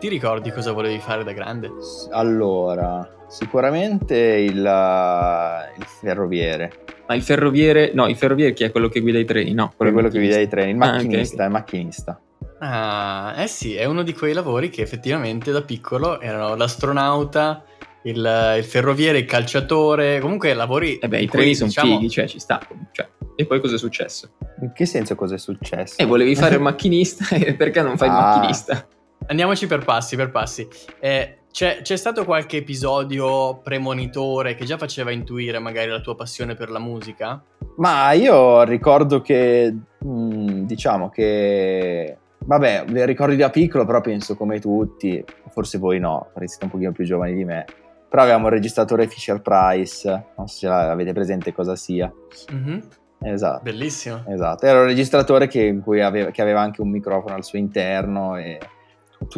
ti 0.05 0.11
ricordi 0.11 0.51
cosa 0.51 0.71
volevi 0.71 0.99
fare 0.99 1.23
da 1.23 1.31
grande? 1.31 1.71
Allora, 2.11 3.09
Sicuramente 3.27 4.15
il, 4.17 4.59
uh, 4.59 5.79
il 5.79 5.85
ferroviere. 5.85 6.83
Ma 7.07 7.15
il 7.15 7.23
ferroviere, 7.23 7.91
no, 7.93 8.07
il 8.07 8.15
ferroviere 8.15 8.53
chi 8.53 8.63
è 8.63 8.71
quello 8.71 8.87
che 8.87 8.99
guida 8.99 9.17
i 9.17 9.25
treni? 9.25 9.53
No, 9.53 9.73
quello, 9.75 9.91
quello 9.91 10.09
che 10.09 10.19
guida 10.19 10.39
i 10.39 10.47
treni, 10.47 10.71
il 10.71 10.77
macchinista, 10.77 11.33
ah, 11.33 11.35
okay. 11.35 11.45
il 11.45 11.51
macchinista. 11.51 12.21
Ah, 12.59 13.33
eh 13.37 13.47
sì, 13.47 13.73
è 13.73 13.85
uno 13.85 14.03
di 14.03 14.13
quei 14.13 14.33
lavori 14.33 14.69
che 14.69 14.83
effettivamente 14.83 15.51
da 15.51 15.63
piccolo 15.63 16.21
erano 16.21 16.55
l'astronauta, 16.55 17.63
il, 18.03 18.53
il 18.57 18.63
ferroviere, 18.63 19.17
il 19.17 19.25
calciatore, 19.25 20.19
comunque 20.19 20.53
lavori... 20.53 20.97
Eh 20.99 21.07
beh, 21.07 21.19
i 21.19 21.27
treni 21.27 21.55
sono 21.55 21.69
diciamo... 21.69 21.97
fighi, 21.97 22.09
cioè 22.11 22.27
ci 22.27 22.39
sta. 22.39 22.61
Cioè. 22.91 23.09
E 23.35 23.45
poi 23.45 23.59
cosa 23.59 23.75
è 23.75 23.79
successo? 23.79 24.29
In 24.61 24.71
che 24.71 24.85
senso 24.85 25.15
cosa 25.15 25.35
è 25.35 25.39
successo? 25.39 25.99
Eh, 25.99 26.05
volevi 26.05 26.35
fare 26.35 26.55
il 26.55 26.61
macchinista, 26.63 27.25
perché 27.57 27.81
non 27.81 27.97
fai 27.97 28.09
ah. 28.09 28.11
il 28.11 28.17
macchinista? 28.17 28.87
Andiamoci 29.27 29.67
per 29.67 29.83
passi, 29.83 30.15
per 30.15 30.29
passi. 30.29 30.67
Eh, 30.99 31.37
c'è, 31.51 31.79
c'è, 31.81 31.95
stato 31.95 32.25
qualche 32.25 32.57
episodio 32.57 33.59
premonitore 33.63 34.55
che 34.55 34.65
già 34.65 34.77
faceva 34.77 35.11
intuire 35.11 35.57
magari 35.59 35.89
la 35.89 36.01
tua 36.01 36.15
passione 36.15 36.55
per 36.55 36.69
la 36.69 36.79
musica? 36.79 37.41
Ma 37.77 38.11
io 38.11 38.63
ricordo 38.63 39.21
che, 39.21 39.73
mh, 39.99 40.07
mm, 40.07 40.65
diciamo 40.65 41.09
che, 41.09 42.17
vabbè, 42.39 42.85
ricordi 43.05 43.35
da 43.37 43.49
piccolo, 43.49 43.85
però 43.85 44.01
penso 44.01 44.35
come 44.35 44.59
tutti, 44.59 45.23
forse 45.49 45.77
voi 45.77 45.99
no, 45.99 46.29
perché 46.33 46.49
siete 46.49 46.65
un 46.65 46.71
pochino 46.71 46.91
più 46.91 47.05
giovani 47.05 47.33
di 47.33 47.45
me, 47.45 47.65
però 48.09 48.23
avevamo 48.23 48.47
il 48.47 48.53
registratore 48.53 49.07
Fisher 49.07 49.41
Price, 49.41 50.09
non 50.37 50.47
so 50.47 50.57
se 50.57 50.67
avete 50.67 51.13
presente 51.13 51.53
cosa 51.53 51.75
sia. 51.75 52.11
Mm-hmm. 52.53 52.79
Esatto. 53.21 53.63
Bellissimo. 53.63 54.23
Esatto, 54.27 54.65
era 54.65 54.81
un 54.81 54.85
registratore 54.85 55.47
che, 55.47 55.81
aveva, 56.03 56.31
che 56.31 56.41
aveva 56.41 56.61
anche 56.61 56.81
un 56.81 56.89
microfono 56.89 57.33
al 57.33 57.43
suo 57.43 57.57
interno 57.57 58.37
e 58.37 58.59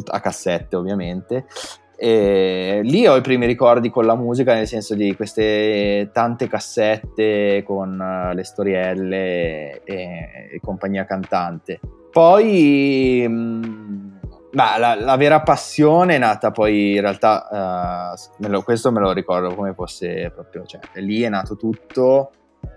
a 0.06 0.20
cassette 0.20 0.76
ovviamente 0.76 1.46
e 2.00 2.82
lì 2.84 3.08
ho 3.08 3.16
i 3.16 3.22
primi 3.22 3.48
ricordi 3.48 3.90
con 3.90 4.06
la 4.06 4.16
musica, 4.16 4.54
nel 4.54 4.68
senso 4.68 4.94
di 4.94 5.16
queste 5.16 6.12
tante 6.14 6.48
cassette 6.48 7.64
con 7.66 8.00
uh, 8.00 8.36
le 8.36 8.44
storielle 8.44 9.82
e, 9.84 10.50
e, 10.52 10.60
compagnia 10.62 11.06
cantante. 11.06 11.80
Poi, 12.12 13.26
mh, 13.28 14.20
la, 14.52 14.96
la, 15.00 15.16
vera 15.18 15.42
passione 15.42 16.16
è 16.16 16.20
nata 16.20 16.52
poi 16.52 16.94
in 16.94 17.02
realtà, 17.02 18.14
uh, 18.14 18.44
me 18.44 18.48
lo, 18.48 18.62
questo 18.62 18.92
me 18.92 19.00
lo 19.00 19.12
ricordo 19.12 19.56
come 19.56 19.74
fosse 19.74 20.32
proprio, 20.32 20.66
cioè 20.66 20.80
lì 21.02 21.24
è 21.24 21.30
nato 21.30 21.56
tutto 21.56 22.30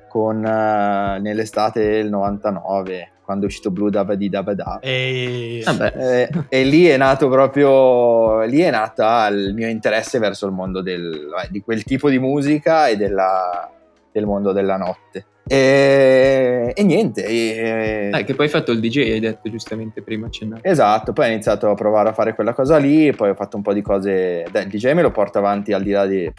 con, 0.09 0.39
uh, 0.39 1.21
nell'estate 1.21 1.83
del 1.91 2.09
99 2.09 3.13
quando 3.31 3.47
è 3.47 3.49
uscito 3.49 3.71
Blue 3.71 3.93
Dabba 3.93 4.17
di 4.17 4.29
Dabba 4.29 4.55
Da. 4.55 4.79
E... 4.81 5.63
Eh, 5.65 6.31
e 6.49 6.65
lì 6.65 6.87
è 6.87 6.97
nato 6.97 7.29
proprio, 7.29 8.43
lì 8.43 8.59
è 8.59 8.71
nata 8.71 9.29
il 9.29 9.55
mio 9.55 9.69
interesse 9.69 10.19
verso 10.19 10.47
il 10.47 10.53
mondo 10.53 10.83
del, 10.83 11.29
di 11.49 11.61
quel 11.61 11.85
tipo 11.85 12.11
di 12.11 12.19
musica 12.19 12.89
e 12.89 12.97
della, 12.97 13.71
del 14.13 14.27
mondo 14.27 14.53
della 14.53 14.77
notte. 14.77 15.27
E, 15.53 16.73
e 16.77 16.85
niente. 16.85 17.25
E, 17.25 18.11
eh, 18.15 18.25
che 18.25 18.37
poi 18.37 18.45
hai 18.47 18.53
fatto 18.53 18.71
il 18.71 18.79
DJ, 18.79 18.99
hai 19.11 19.19
detto 19.19 19.51
giustamente 19.51 20.01
prima 20.01 20.29
accennato. 20.29 20.63
Esatto, 20.63 21.13
poi 21.13 21.27
ho 21.27 21.33
iniziato 21.33 21.69
a 21.69 21.75
provare 21.75 22.11
a 22.11 22.13
fare 22.13 22.37
quella 22.37 22.53
cosa 22.53 22.77
lì, 22.77 23.13
poi 23.13 23.31
ho 23.31 23.35
fatto 23.35 23.57
un 23.57 23.63
po' 23.63 23.73
di 23.73 23.83
cose. 23.83 24.47
Dai, 24.49 24.65
il 24.65 24.71
DJ 24.71 24.93
me 24.93 25.03
lo 25.03 25.11
porto 25.11 25.39
avanti 25.39 25.73
al 25.73 25.83
di 25.83 25.91
là 25.91 26.07
di, 26.07 26.33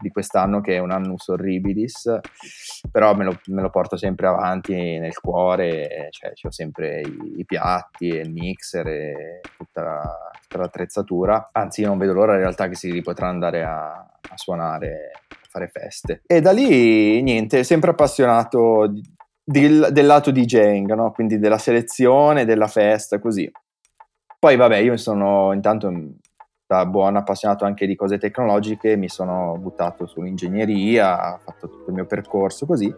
di 0.00 0.08
quest'anno 0.08 0.62
che 0.62 0.76
è 0.76 0.78
un 0.78 0.92
annus 0.92 1.28
horribilis, 1.28 2.20
però 2.90 3.14
me 3.14 3.24
lo, 3.24 3.38
me 3.48 3.60
lo, 3.60 3.68
porto 3.68 3.98
sempre 3.98 4.28
avanti 4.28 4.98
nel 4.98 5.18
cuore, 5.18 6.08
cioè 6.10 6.32
ho 6.42 6.50
sempre 6.50 7.02
i, 7.02 7.40
i 7.40 7.44
piatti, 7.44 8.06
il 8.06 8.30
mixer 8.30 8.86
e 8.86 9.40
tutta, 9.58 10.30
tutta 10.40 10.56
l'attrezzatura. 10.56 11.50
Anzi, 11.52 11.82
io 11.82 11.88
non 11.88 11.98
vedo 11.98 12.14
l'ora 12.14 12.32
in 12.32 12.40
realtà 12.40 12.66
che 12.68 12.76
si 12.76 13.02
potrà 13.02 13.28
andare 13.28 13.62
a, 13.62 13.88
a 13.90 14.36
suonare 14.36 15.10
fare 15.48 15.68
feste. 15.68 16.22
E 16.26 16.40
da 16.40 16.52
lì, 16.52 17.22
niente, 17.22 17.64
sempre 17.64 17.90
appassionato 17.90 18.92
del, 19.42 19.88
del 19.90 20.06
lato 20.06 20.30
DJing, 20.30 20.92
no? 20.94 21.10
quindi 21.12 21.38
della 21.38 21.58
selezione, 21.58 22.44
della 22.44 22.68
festa, 22.68 23.18
così. 23.18 23.50
Poi 24.38 24.56
vabbè, 24.56 24.76
io 24.76 24.96
sono 24.96 25.52
intanto 25.52 25.90
da 26.66 26.84
buon 26.84 27.16
appassionato 27.16 27.64
anche 27.64 27.86
di 27.86 27.96
cose 27.96 28.18
tecnologiche, 28.18 28.94
mi 28.96 29.08
sono 29.08 29.56
buttato 29.58 30.06
sull'ingegneria, 30.06 31.34
ho 31.34 31.38
fatto 31.38 31.68
tutto 31.68 31.88
il 31.88 31.94
mio 31.94 32.06
percorso 32.06 32.66
così. 32.66 32.94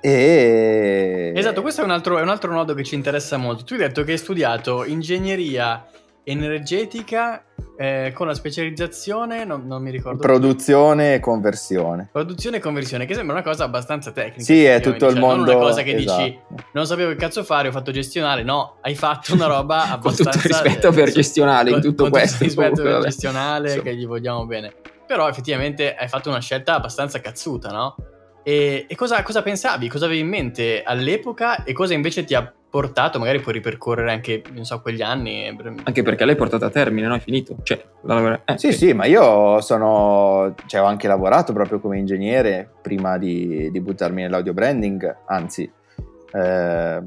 E... 0.00 1.32
Esatto, 1.34 1.62
questo 1.62 1.82
è 1.82 1.84
un, 1.84 1.90
altro, 1.90 2.18
è 2.18 2.22
un 2.22 2.28
altro 2.28 2.52
nodo 2.52 2.74
che 2.74 2.84
ci 2.84 2.94
interessa 2.94 3.36
molto. 3.36 3.64
Tu 3.64 3.74
hai 3.74 3.80
detto 3.80 4.04
che 4.04 4.12
hai 4.12 4.18
studiato 4.18 4.84
ingegneria 4.84 5.84
energetica 6.24 7.44
eh, 7.82 8.12
con 8.12 8.28
la 8.28 8.34
specializzazione, 8.34 9.44
non, 9.44 9.66
non 9.66 9.82
mi 9.82 9.90
ricordo. 9.90 10.20
Produzione 10.20 11.14
e 11.14 11.18
conversione. 11.18 12.08
Produzione 12.12 12.58
e 12.58 12.60
conversione, 12.60 13.06
che 13.06 13.14
sembra 13.14 13.34
una 13.34 13.42
cosa 13.42 13.64
abbastanza 13.64 14.12
tecnica. 14.12 14.44
Sì, 14.44 14.64
è 14.64 14.80
tutto 14.80 15.06
il 15.06 15.14
cioè, 15.14 15.20
mondo. 15.20 15.46
Non 15.46 15.56
una 15.56 15.66
cosa 15.66 15.82
che 15.82 15.96
esatto. 15.96 16.22
dici, 16.22 16.38
non 16.74 16.86
sapevo 16.86 17.10
che 17.10 17.16
cazzo 17.16 17.42
fare, 17.42 17.66
ho 17.66 17.72
fatto 17.72 17.90
gestionale. 17.90 18.44
No, 18.44 18.76
hai 18.82 18.94
fatto 18.94 19.34
una 19.34 19.46
roba 19.46 19.90
abbastanza. 19.90 20.30
con 20.30 20.40
tutto 20.40 20.62
rispetto 20.62 20.92
per 20.92 21.10
gestionale 21.12 21.70
in 21.70 21.80
con- 21.80 21.84
tutto 21.84 22.02
con 22.04 22.12
questo. 22.12 22.32
Tutto 22.32 22.44
rispetto 22.44 22.68
comunque, 22.68 22.84
per 22.84 22.92
vabbè. 22.92 23.06
gestionale, 23.06 23.68
Insomma. 23.68 23.82
che 23.82 23.96
gli 23.96 24.06
vogliamo 24.06 24.46
bene. 24.46 24.74
Però 25.04 25.28
effettivamente 25.28 25.94
hai 25.96 26.06
fatto 26.06 26.28
una 26.28 26.40
scelta 26.40 26.74
abbastanza 26.74 27.20
cazzuta, 27.20 27.70
no? 27.70 27.96
E, 28.44 28.86
e 28.88 28.94
cosa, 28.94 29.20
cosa 29.24 29.42
pensavi? 29.42 29.88
Cosa 29.88 30.04
avevi 30.04 30.20
in 30.20 30.28
mente 30.28 30.84
all'epoca 30.84 31.64
e 31.64 31.72
cosa 31.72 31.94
invece 31.94 32.22
ti 32.22 32.36
ha 32.36 32.52
portato? 32.72 33.18
Magari 33.18 33.40
puoi 33.40 33.52
ripercorrere 33.52 34.10
anche, 34.10 34.42
non 34.54 34.64
so, 34.64 34.80
quegli 34.80 35.02
anni. 35.02 35.54
Anche 35.82 36.02
perché 36.02 36.24
l'hai 36.24 36.36
portata 36.36 36.66
a 36.66 36.70
termine, 36.70 37.06
no? 37.06 37.14
È 37.14 37.18
finito. 37.20 37.56
Cioè, 37.62 37.84
la 38.04 38.14
lavora- 38.14 38.40
eh, 38.46 38.56
Sì, 38.56 38.68
ok. 38.68 38.72
sì, 38.72 38.92
ma 38.94 39.04
io 39.04 39.60
sono, 39.60 40.54
cioè, 40.64 40.80
ho 40.80 40.86
anche 40.86 41.06
lavorato 41.06 41.52
proprio 41.52 41.80
come 41.80 41.98
ingegnere 41.98 42.66
prima 42.80 43.18
di, 43.18 43.70
di 43.70 43.80
buttarmi 43.82 44.22
nell'audio 44.22 44.54
branding, 44.54 45.16
anzi, 45.26 45.70
eh, 46.32 47.02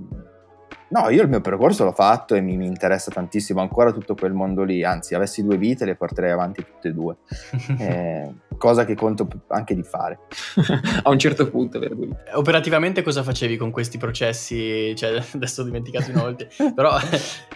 no, 0.87 1.09
io 1.09 1.21
il 1.23 1.29
mio 1.29 1.41
percorso 1.41 1.83
l'ho 1.83 1.93
fatto 1.93 2.35
e 2.35 2.41
mi, 2.41 2.57
mi 2.57 2.67
interessa 2.67 3.09
tantissimo 3.09 3.59
ancora 3.59 3.91
tutto 3.91 4.13
quel 4.13 4.33
mondo 4.33 4.61
lì, 4.63 4.83
anzi, 4.83 5.15
avessi 5.15 5.43
due 5.43 5.57
vite 5.57 5.83
le 5.85 5.95
porterei 5.95 6.29
avanti 6.29 6.63
tutte 6.63 6.89
e 6.89 6.93
due, 6.93 7.15
eh, 7.79 8.31
cosa 8.57 8.85
che 8.85 8.95
conto 8.95 9.27
anche 9.47 9.75
di 9.75 9.83
fare. 9.83 10.19
a 11.03 11.09
un 11.09 11.19
certo 11.19 11.49
punto, 11.49 11.79
per 11.79 11.95
due. 11.95 12.09
Operativamente 12.33 13.01
cosa 13.01 13.23
facevi 13.23 13.57
con 13.57 13.71
questi 13.71 13.97
processi? 13.97 14.95
Cioè, 14.95 15.21
adesso 15.33 15.61
ho 15.61 15.65
dimenticato 15.65 16.11
di 16.11 16.13
nuovo, 16.13 16.35
però 16.73 16.97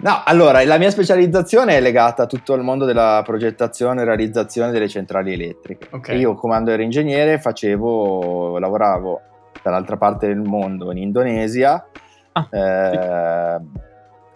No, 0.02 0.22
allora, 0.26 0.64
la 0.64 0.78
mia 0.78 0.92
specializzazione 0.92 1.78
è 1.78 1.82
legata 1.82 2.24
a 2.24 2.26
tutto 2.26 2.54
il 2.54 2.62
mondo 2.62 2.86
della 2.86 3.22
progettazione 3.24 4.02
e 4.02 4.06
realizzazione 4.06 4.72
delle 4.72 4.88
centrali 4.88 5.34
elettriche. 5.34 5.88
Ok. 5.92 6.10
Io, 6.10 6.36
quando 6.36 6.72
ero 6.72 6.82
ingegnere, 6.82 7.40
facevo, 7.40 8.58
lavoravo 8.58 9.22
dall'altra 9.62 9.98
parte 9.98 10.28
del 10.28 10.40
mondo, 10.40 10.92
in 10.92 10.98
Indonesia, 10.98 11.86
Ah, 12.34 12.48
eh, 12.52 13.60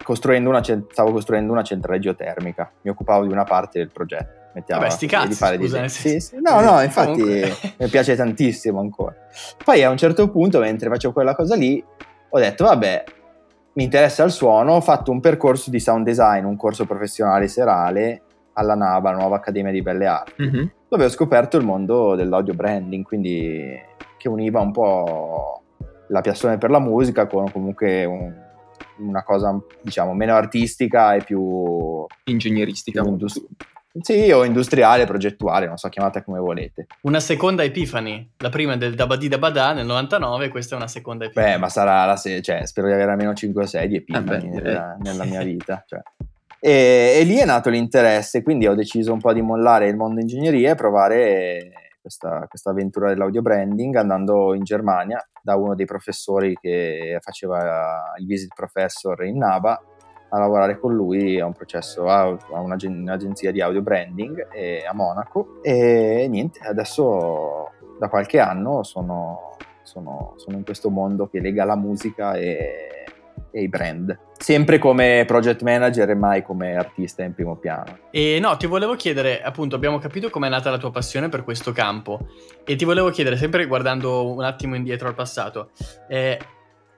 costruendo 0.02 0.50
una, 0.50 0.62
stavo 0.62 1.12
costruendo 1.12 1.52
una 1.52 1.62
centrale 1.62 1.98
geotermica. 1.98 2.70
Mi 2.82 2.90
occupavo 2.90 3.26
di 3.26 3.32
una 3.32 3.44
parte 3.44 3.78
del 3.78 3.90
progetto. 3.90 4.42
Mettiamo 4.54 4.82
Vabbè, 4.82 4.92
sti 4.92 5.06
cazzi, 5.06 5.28
di 5.28 5.34
fare 5.34 5.56
scusa, 5.56 5.80
nel 5.80 5.90
Sì, 5.90 6.20
sì. 6.20 6.36
No, 6.40 6.60
no, 6.60 6.80
infatti 6.82 7.20
Comunque. 7.20 7.56
mi 7.78 7.88
piace 7.88 8.14
tantissimo 8.14 8.78
ancora. 8.80 9.14
Poi 9.64 9.82
a 9.82 9.90
un 9.90 9.96
certo 9.96 10.30
punto, 10.30 10.60
mentre 10.60 10.88
facevo 10.88 11.12
quella 11.12 11.34
cosa 11.34 11.56
lì, 11.56 11.82
ho 12.28 12.38
detto, 12.38 12.64
vabbè, 12.64 13.04
mi 13.74 13.82
interessa 13.84 14.22
il 14.22 14.30
suono, 14.30 14.74
ho 14.74 14.80
fatto 14.80 15.10
un 15.10 15.18
percorso 15.20 15.70
di 15.70 15.80
sound 15.80 16.04
design, 16.04 16.44
un 16.44 16.56
corso 16.56 16.84
professionale 16.86 17.48
serale 17.48 18.22
alla 18.52 18.76
NABA, 18.76 19.10
la 19.10 19.16
nuova 19.16 19.36
Accademia 19.36 19.72
di 19.72 19.82
Belle 19.82 20.06
Arti, 20.06 20.42
Mhm. 20.42 20.70
dove 20.88 21.04
ho 21.06 21.08
scoperto 21.08 21.56
il 21.56 21.64
mondo 21.64 22.14
dell'audio 22.14 22.54
branding, 22.54 23.04
quindi 23.04 23.76
che 24.16 24.28
univa 24.28 24.60
un 24.60 24.70
po' 24.70 25.62
la 26.08 26.20
passione 26.20 26.56
per 26.58 26.70
la 26.70 26.78
musica 26.78 27.26
con 27.26 27.50
comunque 27.50 28.04
un- 28.04 28.32
una 28.98 29.24
cosa, 29.24 29.58
diciamo, 29.82 30.14
meno 30.14 30.34
artistica 30.36 31.14
e 31.14 31.24
più, 31.24 32.06
Ingegneristica. 32.24 33.02
più 33.02 33.16
sì, 34.00 34.30
o 34.32 34.44
industriale, 34.44 35.06
progettuale, 35.06 35.66
non 35.66 35.76
so, 35.76 35.88
chiamate 35.88 36.24
come 36.24 36.38
volete. 36.38 36.86
una 37.02 37.20
seconda 37.20 37.62
Epiphany. 37.62 38.30
La 38.38 38.48
prima 38.48 38.72
è 38.72 38.76
del 38.76 38.94
Dabadi 38.94 39.28
Dabada 39.28 39.72
nel 39.72 39.86
99, 39.86 40.48
questa 40.48 40.74
è 40.74 40.78
una 40.78 40.88
seconda 40.88 41.24
Epiphany. 41.26 41.52
Beh, 41.52 41.58
ma 41.58 41.68
sarà 41.68 42.04
la 42.04 42.16
se- 42.16 42.42
cioè, 42.42 42.66
spero 42.66 42.88
di 42.88 42.92
avere 42.94 43.10
almeno 43.12 43.34
5 43.34 43.62
o 43.62 43.66
6 43.66 43.88
di 43.88 43.96
Epifani 43.96 44.26
Eh 44.26 44.38
beh, 44.38 44.38
direi. 44.50 44.62
nella, 44.62 44.96
nella 45.00 45.24
mia 45.24 45.42
vita. 45.44 45.84
cioè. 45.86 46.00
E, 46.58 47.18
e 47.20 47.22
lì 47.24 47.36
è 47.36 47.44
nato 47.44 47.68
l'interesse, 47.70 48.42
quindi 48.42 48.66
ho 48.66 48.74
deciso 48.74 49.12
un 49.12 49.20
po' 49.20 49.32
di 49.32 49.42
mollare 49.42 49.86
il 49.88 49.96
mondo 49.96 50.20
ingegneria 50.20 50.70
e 50.70 50.74
provare 50.74 51.72
questa, 52.00 52.46
questa 52.48 52.70
avventura 52.70 53.08
dell'audio 53.08 53.42
branding 53.42 53.94
andando 53.96 54.54
in 54.54 54.62
Germania 54.64 55.22
da 55.42 55.56
uno 55.56 55.74
dei 55.74 55.84
professori 55.86 56.56
che 56.58 57.18
faceva 57.20 58.12
il 58.18 58.26
visit 58.26 58.52
professor 58.54 59.24
in 59.24 59.36
NABA 59.38 59.82
a 60.30 60.38
lavorare 60.38 60.78
con 60.78 60.94
lui 60.94 61.38
a 61.38 61.46
un 61.46 61.52
processo 61.52 62.08
a, 62.08 62.22
a 62.22 62.60
un'agen- 62.60 63.02
un'agenzia 63.02 63.52
di 63.52 63.60
audio 63.60 63.82
branding 63.82 64.46
a 64.88 64.94
Monaco. 64.94 65.60
E 65.62 66.26
niente 66.28 66.60
adesso 66.66 67.70
da 67.98 68.08
qualche 68.08 68.40
anno 68.40 68.82
sono, 68.82 69.56
sono- 69.82 70.34
sono 70.36 70.56
in 70.56 70.64
questo 70.64 70.90
mondo 70.90 71.28
che 71.28 71.40
lega 71.40 71.64
la 71.64 71.76
musica 71.76 72.34
e, 72.34 73.04
e 73.52 73.62
i 73.62 73.68
brand. 73.68 74.18
Sempre 74.36 74.78
come 74.78 75.24
project 75.26 75.62
manager 75.62 76.10
e 76.10 76.14
mai 76.14 76.42
come 76.42 76.74
artista 76.76 77.22
in 77.22 77.32
primo 77.34 77.54
piano. 77.56 77.98
E 78.10 78.38
no, 78.40 78.56
ti 78.56 78.66
volevo 78.66 78.94
chiedere, 78.94 79.40
appunto, 79.40 79.76
abbiamo 79.76 79.98
capito 79.98 80.28
com'è 80.28 80.48
nata 80.48 80.70
la 80.70 80.78
tua 80.78 80.90
passione 80.90 81.28
per 81.28 81.44
questo 81.44 81.70
campo. 81.70 82.18
E 82.64 82.74
ti 82.74 82.84
volevo 82.84 83.10
chiedere, 83.10 83.36
sempre 83.36 83.66
guardando 83.66 84.28
un 84.34 84.42
attimo 84.42 84.74
indietro 84.74 85.06
al 85.06 85.14
passato, 85.14 85.70
eh, 86.08 86.38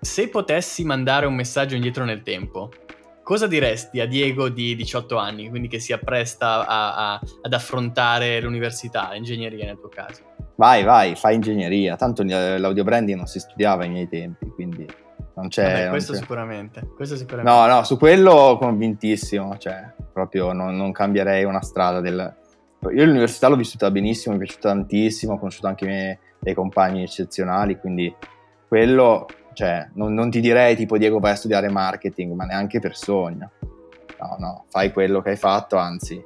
se 0.01 0.29
potessi 0.29 0.83
mandare 0.85 1.27
un 1.27 1.35
messaggio 1.35 1.75
indietro 1.75 2.05
nel 2.05 2.23
tempo, 2.23 2.71
cosa 3.27 3.49
diresti 3.49 3.99
a 3.99 4.07
Diego 4.07 4.49
di 4.49 4.77
18 4.77 5.17
anni, 5.17 5.49
quindi 5.49 5.67
che 5.67 5.81
si 5.81 5.93
appresta 5.93 6.65
a- 6.65 7.15
a- 7.15 7.21
ad 7.43 7.53
affrontare 7.53 8.41
l'università, 8.41 9.11
l'ingegneria 9.13 9.65
nel 9.65 9.79
tuo 9.81 9.89
caso? 9.89 10.23
vai 10.59 10.85
vai 10.85 11.17
fai 11.17 11.35
ingegneria 11.35 11.97
tanto 11.97 12.23
l'audio 12.25 12.83
branding 12.83 13.19
non 13.19 13.27
si 13.27 13.39
studiava 13.41 13.83
ai 13.83 13.91
miei 13.91 14.09
tempi 14.09 14.49
quindi 14.49 14.87
non 15.35 15.49
c'è, 15.49 15.65
Vabbè, 15.65 15.81
non 15.83 15.91
questo 15.91 16.13
c'è- 16.13 16.19
sicuramente, 16.19 16.89
questo 16.95 17.17
sicuramente. 17.17 17.51
No, 17.51 17.67
no, 17.67 17.83
su 17.85 17.99
quello 17.99 18.57
convintissimo, 18.59 19.59
cioè 19.59 19.93
proprio 20.13 20.53
non, 20.53 20.75
non 20.77 20.93
cambierei 20.93 21.45
una 21.45 21.61
strada 21.61 22.01
del... 22.01 22.35
Io 22.91 23.05
l'università 23.05 23.49
l'ho 23.49 23.57
vissuta 23.57 23.91
benissimo, 23.91 24.35
mi 24.35 24.41
è 24.41 24.45
piaciuta 24.45 24.69
tantissimo, 24.71 25.35
ho 25.35 25.39
conosciuto 25.39 25.67
anche 25.67 25.85
i 25.85 25.89
miei 25.89 26.19
dei 26.39 26.55
compagni 26.55 27.03
eccezionali, 27.03 27.79
quindi 27.79 28.15
quello, 28.67 29.27
cioè, 29.57 29.89
non, 29.95 30.13
non 30.13 30.31
ti 30.31 30.41
direi 30.41 30.77
tipo 30.77 30.99
Diego 30.99 31.19
vai 31.19 31.33
a 31.33 31.35
studiare 31.35 31.71
marketing, 31.71 32.35
ma 32.35 32.45
neanche 32.45 32.79
per 32.79 32.95
sogno. 32.95 33.53
No, 34.21 34.37
no, 34.39 34.65
fai 34.69 34.93
quello 34.93 35.23
che 35.23 35.31
hai 35.31 35.37
fatto, 35.37 35.77
anzi. 35.79 36.23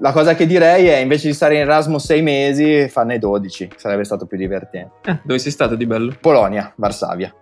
La 0.00 0.12
cosa 0.12 0.36
che 0.36 0.46
direi 0.46 0.86
è 0.86 0.98
invece 0.98 1.26
di 1.26 1.34
stare 1.34 1.56
in 1.56 1.62
Erasmus 1.62 2.04
sei 2.04 2.22
mesi, 2.22 2.88
farne 2.88 3.18
12, 3.18 3.70
sarebbe 3.74 4.04
stato 4.04 4.26
più 4.26 4.38
divertente. 4.38 5.10
Eh, 5.10 5.18
dove 5.24 5.40
sei 5.40 5.50
stato 5.50 5.74
di 5.74 5.86
bello? 5.86 6.14
Polonia, 6.20 6.72
Varsavia. 6.76 7.34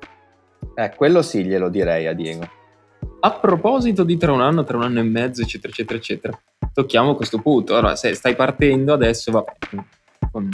Eh, 0.74 0.94
quello 0.96 1.20
sì 1.20 1.44
glielo 1.44 1.68
direi 1.68 2.06
a 2.06 2.14
Diego. 2.14 2.48
A 3.20 3.32
proposito 3.32 4.04
di 4.04 4.16
tra 4.16 4.32
un 4.32 4.40
anno, 4.40 4.64
tra 4.64 4.78
un 4.78 4.84
anno 4.84 5.00
e 5.00 5.02
mezzo, 5.02 5.42
eccetera, 5.42 5.70
eccetera, 5.70 5.98
eccetera, 5.98 6.42
tocchiamo 6.72 7.14
questo 7.14 7.42
punto. 7.42 7.76
Allora, 7.76 7.94
se 7.94 8.14
stai 8.14 8.34
partendo 8.34 8.94
adesso, 8.94 9.32
vabbè, 9.32 9.52
con 10.36 10.50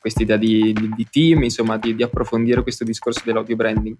questa 0.00 0.22
idea 0.22 0.36
di, 0.36 0.72
di- 0.72 0.90
di 0.94 1.08
team, 1.10 1.42
insomma, 1.42 1.76
di, 1.78 1.96
di 1.96 2.02
approfondire 2.04 2.62
questo 2.62 2.84
discorso 2.84 3.22
dell'audio 3.24 3.56
branding. 3.56 3.96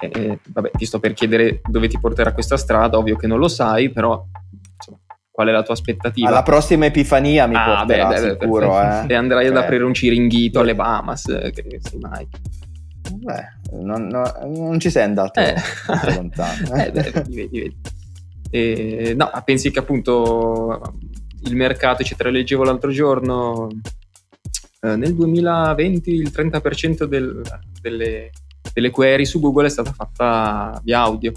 E, 0.00 0.10
e, 0.14 0.38
vabbè, 0.48 0.70
ti 0.72 0.86
sto 0.86 0.98
per 1.00 1.12
chiedere 1.12 1.60
dove 1.68 1.86
ti 1.88 1.98
porterà 1.98 2.32
questa 2.32 2.56
strada, 2.56 2.96
ovvio 2.96 3.16
che 3.16 3.26
non 3.26 3.38
lo 3.38 3.48
sai, 3.48 3.90
però 3.90 4.24
insomma, 4.76 4.98
qual 5.30 5.48
è 5.48 5.50
la 5.50 5.62
tua 5.62 5.74
aspettativa? 5.74 6.28
Alla 6.28 6.42
prossima 6.42 6.86
Epifania 6.86 7.46
mi 7.46 7.56
Ah, 7.56 7.76
porterà 7.76 8.06
beh, 8.08 8.14
beh, 8.14 8.20
beh, 8.20 8.38
sicuro, 8.40 8.80
eh. 8.80 9.04
E 9.12 9.14
andrai 9.14 9.46
ad 9.48 9.54
Cioè, 9.54 9.62
aprire 9.64 9.84
un 9.84 9.92
ciringhito 9.92 10.60
alle 10.60 10.74
Bahamas, 10.74 11.26
eh, 11.28 11.50
che 11.52 11.78
sai 11.82 11.98
mai. 11.98 12.26
Beh, 13.12 13.48
non, 13.82 14.06
no- 14.06 14.32
non 14.46 14.80
ci 14.80 14.88
sei 14.88 15.02
andato 15.02 15.40
Eh. 15.40 15.54
lontano. 16.14 16.72
Eh, 16.74 16.90
beh, 16.90 17.10
vedi, 17.10 17.34
vedi, 17.34 17.60
vedi. 17.60 17.76
E, 18.50 19.14
no, 19.14 19.30
pensi 19.44 19.70
che 19.70 19.80
appunto 19.80 20.80
il 21.44 21.56
mercato, 21.56 22.02
eccetera, 22.02 22.30
leggevo 22.30 22.64
l'altro 22.64 22.90
giorno, 22.90 23.68
eh, 24.80 24.96
nel 24.96 25.14
2020 25.14 26.10
il 26.10 26.30
30% 26.30 27.06
del- 27.06 27.42
delle, 27.80 28.30
delle 28.72 28.90
query 28.90 29.24
su 29.24 29.40
Google 29.40 29.66
è 29.66 29.70
stata 29.70 29.92
fatta 29.92 30.80
via 30.84 31.00
audio. 31.00 31.32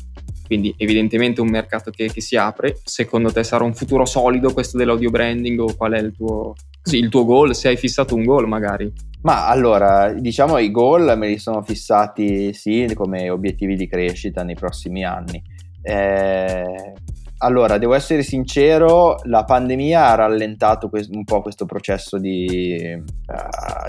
Quindi 0.46 0.74
evidentemente 0.78 1.40
un 1.40 1.50
mercato 1.50 1.92
che, 1.92 2.12
che 2.12 2.20
si 2.20 2.36
apre. 2.36 2.80
Secondo 2.84 3.32
te 3.32 3.42
sarà 3.44 3.64
un 3.64 3.74
futuro 3.74 4.06
solido 4.06 4.52
questo 4.52 4.78
dell'audio 4.78 5.10
branding 5.10 5.60
o 5.62 5.76
qual 5.76 5.94
è 5.94 6.00
il 6.00 6.14
tuo, 6.14 6.56
sì, 6.84 6.98
il 6.98 7.08
tuo 7.08 7.24
goal? 7.24 7.56
Se 7.56 7.70
hai 7.70 7.78
fissato 7.78 8.16
un 8.16 8.26
goal 8.26 8.48
magari. 8.50 8.92
Ma 9.22 9.48
allora, 9.48 10.12
diciamo 10.12 10.58
i 10.58 10.70
goal 10.70 11.18
me 11.18 11.28
li 11.30 11.38
sono 11.38 11.62
fissati 11.62 12.54
sì 12.54 12.92
come 12.96 13.30
obiettivi 13.30 13.76
di 13.76 13.88
crescita 13.88 14.44
nei 14.44 14.56
prossimi 14.56 15.06
anni. 15.06 15.42
Eh, 15.82 16.94
allora, 17.44 17.80
devo 17.80 17.96
essere 17.96 18.22
sincero, 18.22 19.18
la 19.24 19.44
pandemia 19.44 20.10
ha 20.10 20.16
rallentato 20.16 20.90
un 21.10 21.24
po' 21.24 21.42
questo 21.42 21.66
processo 21.66 22.20
di, 22.20 22.78
eh, 22.78 23.02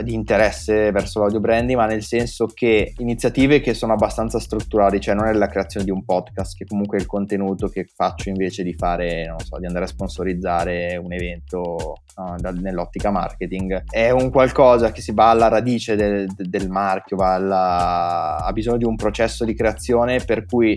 di 0.03 0.15
interesse 0.15 0.91
verso 0.91 1.21
l'audio 1.21 1.41
branding, 1.41 1.79
ma 1.79 1.85
nel 1.85 2.03
senso 2.03 2.47
che 2.47 2.95
iniziative 2.97 3.61
che 3.61 3.75
sono 3.75 3.93
abbastanza 3.93 4.39
strutturali, 4.39 5.01
cioè 5.01 5.15
non 5.15 5.27
è 5.27 5.33
la 5.35 5.49
creazione 5.49 5.85
di 5.85 5.91
un 5.91 6.03
podcast, 6.03 6.57
che 6.57 6.65
comunque 6.65 6.97
è 6.97 7.01
il 7.03 7.07
contenuto 7.07 7.69
che 7.69 7.85
faccio 7.95 8.31
invece 8.31 8.63
di 8.63 8.73
fare, 8.73 9.27
non 9.27 9.39
so, 9.41 9.59
di 9.59 9.67
andare 9.67 9.85
a 9.85 9.89
sponsorizzare 9.89 10.97
un 10.97 11.13
evento 11.13 11.97
da- 12.39 12.53
nell'ottica 12.53 13.11
marketing, 13.11 13.85
è 13.91 14.09
un 14.11 14.31
qualcosa 14.31 14.93
che 14.93 15.03
si 15.03 15.13
va 15.13 15.29
alla 15.29 15.49
radice 15.49 15.95
del, 15.95 16.27
del 16.35 16.71
marchio, 16.71 17.19
alla- 17.19 18.39
ha 18.39 18.53
bisogno 18.53 18.79
di 18.79 18.85
un 18.85 18.97
processo 18.97 19.45
di 19.45 19.55
creazione 19.55 20.21
per 20.25 20.47
cui 20.47 20.75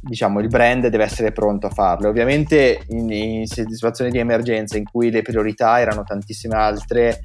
diciamo, 0.00 0.40
il 0.40 0.48
brand 0.48 0.86
deve 0.88 1.04
essere 1.04 1.32
pronto 1.32 1.66
a 1.66 1.70
farlo. 1.70 2.08
Ovviamente 2.08 2.80
in, 2.88 3.10
in 3.10 3.46
situazioni 3.46 4.10
di 4.10 4.18
emergenza 4.18 4.76
in 4.76 4.84
cui 4.84 5.10
le 5.10 5.22
priorità 5.22 5.80
erano 5.80 6.02
tantissime 6.02 6.56
altre, 6.56 7.20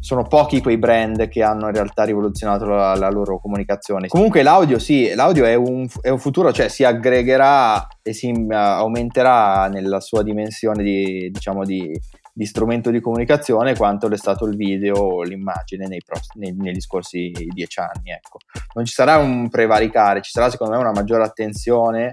sono 0.00 0.24
pochi 0.24 0.60
quei 0.60 0.78
brand 0.78 1.28
che 1.28 1.42
hanno 1.42 1.66
in 1.66 1.72
realtà 1.72 2.04
rivoluzionato 2.04 2.66
la, 2.66 2.94
la 2.94 3.10
loro 3.10 3.38
comunicazione. 3.38 4.08
Comunque 4.08 4.42
l'audio 4.42 4.78
sì, 4.78 5.12
l'audio 5.14 5.44
è 5.44 5.54
un, 5.54 5.86
è 6.00 6.08
un, 6.08 6.18
futuro, 6.18 6.52
cioè 6.52 6.68
si 6.68 6.84
aggregherà 6.84 7.86
e 8.02 8.12
si 8.12 8.30
uh, 8.30 8.52
aumenterà 8.52 9.68
nella 9.68 10.00
sua 10.00 10.22
dimensione 10.22 10.82
di, 10.82 11.30
diciamo, 11.30 11.64
di, 11.64 11.92
di, 12.38 12.46
strumento 12.46 12.90
di 12.90 13.00
comunicazione 13.00 13.74
quanto 13.74 14.08
è 14.08 14.16
stato 14.16 14.46
il 14.46 14.56
video 14.56 14.94
o 14.94 15.22
l'immagine 15.22 15.88
nei 15.88 16.00
pross- 16.04 16.34
nei, 16.34 16.54
negli 16.54 16.80
scorsi 16.80 17.32
dieci 17.52 17.80
anni. 17.80 18.12
Ecco. 18.12 18.38
Non 18.74 18.84
ci 18.84 18.92
sarà 18.92 19.16
un 19.16 19.48
prevaricare, 19.48 20.22
ci 20.22 20.30
sarà 20.30 20.48
secondo 20.48 20.74
me 20.74 20.80
una 20.80 20.92
maggiore 20.92 21.24
attenzione 21.24 22.12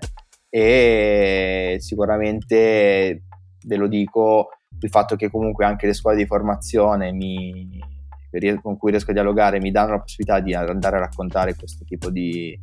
e 0.50 1.78
sicuramente, 1.80 3.24
ve 3.66 3.76
lo 3.76 3.88
dico, 3.88 4.50
il 4.80 4.90
fatto 4.90 5.16
che 5.16 5.30
comunque 5.30 5.66
anche 5.66 5.86
le 5.86 5.94
scuole 5.94 6.18
di 6.18 6.26
formazione 6.26 7.12
mi, 7.12 7.80
con 8.62 8.78
cui 8.78 8.92
riesco 8.92 9.12
a 9.12 9.14
dialogare 9.14 9.60
mi 9.60 9.72
danno 9.72 9.92
la 9.92 10.00
possibilità 10.00 10.40
di 10.40 10.54
andare 10.54 10.98
a 10.98 11.02
raccontare 11.02 11.56
questo 11.56 11.86
tipo 11.86 12.10
di, 12.10 12.58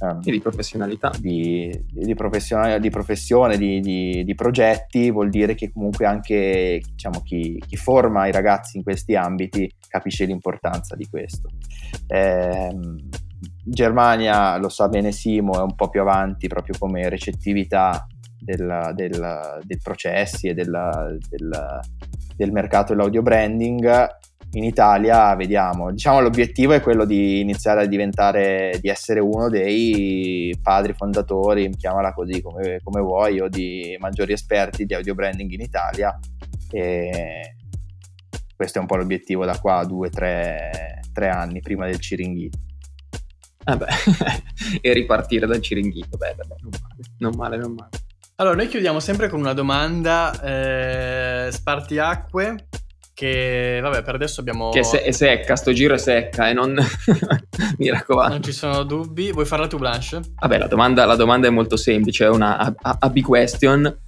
um, 0.00 0.20
di 0.20 0.40
professionalità, 0.40 1.10
di, 1.18 1.70
di, 1.90 2.14
profession- 2.14 2.80
di 2.80 2.90
professione, 2.90 3.56
di, 3.56 3.80
di, 3.80 4.34
progetti, 4.34 5.10
vuol 5.10 5.28
dire 5.30 5.54
che 5.54 5.72
comunque 5.72 6.06
anche 6.06 6.80
diciamo, 6.84 7.20
chi, 7.22 7.62
chi, 7.66 7.76
forma 7.76 8.26
i 8.26 8.32
ragazzi 8.32 8.76
in 8.76 8.82
questi 8.82 9.14
ambiti 9.14 9.70
capisce 9.88 10.24
l'importanza 10.24 10.96
di 10.96 11.06
questo. 11.06 11.50
Eh, 12.06 12.74
Germania, 13.64 14.56
lo 14.58 14.68
sa 14.68 14.88
bene 14.88 15.12
Simo, 15.12 15.58
è 15.58 15.62
un 15.62 15.74
po' 15.74 15.88
più 15.88 16.00
avanti 16.00 16.46
proprio 16.46 16.74
come 16.78 17.08
recettività 17.08 18.06
del, 18.38 18.92
del, 18.94 19.60
dei 19.62 19.78
processi 19.82 20.48
e 20.48 20.54
del, 20.54 21.18
del 22.36 22.52
mercato 22.52 22.94
dell'audio 22.94 23.22
branding. 23.22 24.08
In 24.52 24.64
Italia 24.64 25.34
vediamo, 25.34 25.90
diciamo 25.90 26.20
l'obiettivo 26.20 26.72
è 26.72 26.80
quello 26.80 27.04
di 27.04 27.40
iniziare 27.40 27.82
a 27.82 27.86
diventare, 27.86 28.78
di 28.80 28.88
essere 28.88 29.20
uno 29.20 29.50
dei 29.50 30.56
padri 30.62 30.94
fondatori, 30.94 31.68
chiamala 31.76 32.14
così 32.14 32.40
come, 32.40 32.80
come 32.82 33.00
vuoi, 33.02 33.40
o 33.40 33.48
di 33.48 33.96
maggiori 34.00 34.32
esperti 34.32 34.86
di 34.86 34.94
audio 34.94 35.14
branding 35.14 35.50
in 35.50 35.60
Italia. 35.60 36.18
E 36.70 37.56
questo 38.56 38.78
è 38.78 38.80
un 38.80 38.86
po' 38.86 38.96
l'obiettivo 38.96 39.44
da 39.44 39.58
qua 39.58 39.78
a 39.78 39.84
due, 39.84 40.08
tre, 40.08 41.02
tre 41.12 41.28
anni 41.28 41.60
prima 41.60 41.84
del 41.84 42.00
Ciringhito. 42.00 42.58
Vabbè, 43.64 43.86
e 44.80 44.92
ripartire 44.94 45.46
dal 45.46 45.60
Ciringhito, 45.60 46.16
beh, 46.16 46.34
vabbè, 46.36 46.54
non 46.62 46.70
male, 46.80 46.96
non 47.18 47.32
male, 47.36 47.56
non 47.58 47.72
male. 47.74 47.90
Allora, 48.36 48.54
noi 48.54 48.68
chiudiamo 48.68 49.00
sempre 49.00 49.28
con 49.28 49.40
una 49.40 49.52
domanda 49.52 50.40
eh, 50.40 51.50
spartiacque 51.50 52.68
che, 53.16 53.78
vabbè, 53.80 54.02
per 54.02 54.14
adesso 54.14 54.40
abbiamo... 54.42 54.68
Che 54.68 54.80
è 54.80 55.10
secca, 55.10 55.56
sto 55.56 55.72
giro 55.72 55.94
è 55.94 55.96
secca 55.96 56.50
e 56.50 56.52
non... 56.52 56.76
Mi 57.78 57.88
raccomando. 57.88 58.34
Non 58.34 58.42
ci 58.42 58.52
sono 58.52 58.82
dubbi. 58.82 59.32
Vuoi 59.32 59.46
farla 59.46 59.66
tu, 59.66 59.78
Blanche? 59.78 60.20
Vabbè, 60.38 60.58
la 60.58 60.66
domanda, 60.66 61.06
la 61.06 61.16
domanda 61.16 61.46
è 61.46 61.50
molto 61.50 61.78
semplice, 61.78 62.26
è 62.26 62.28
una 62.28 62.58
a, 62.58 62.96
a 63.00 63.12
question 63.22 64.00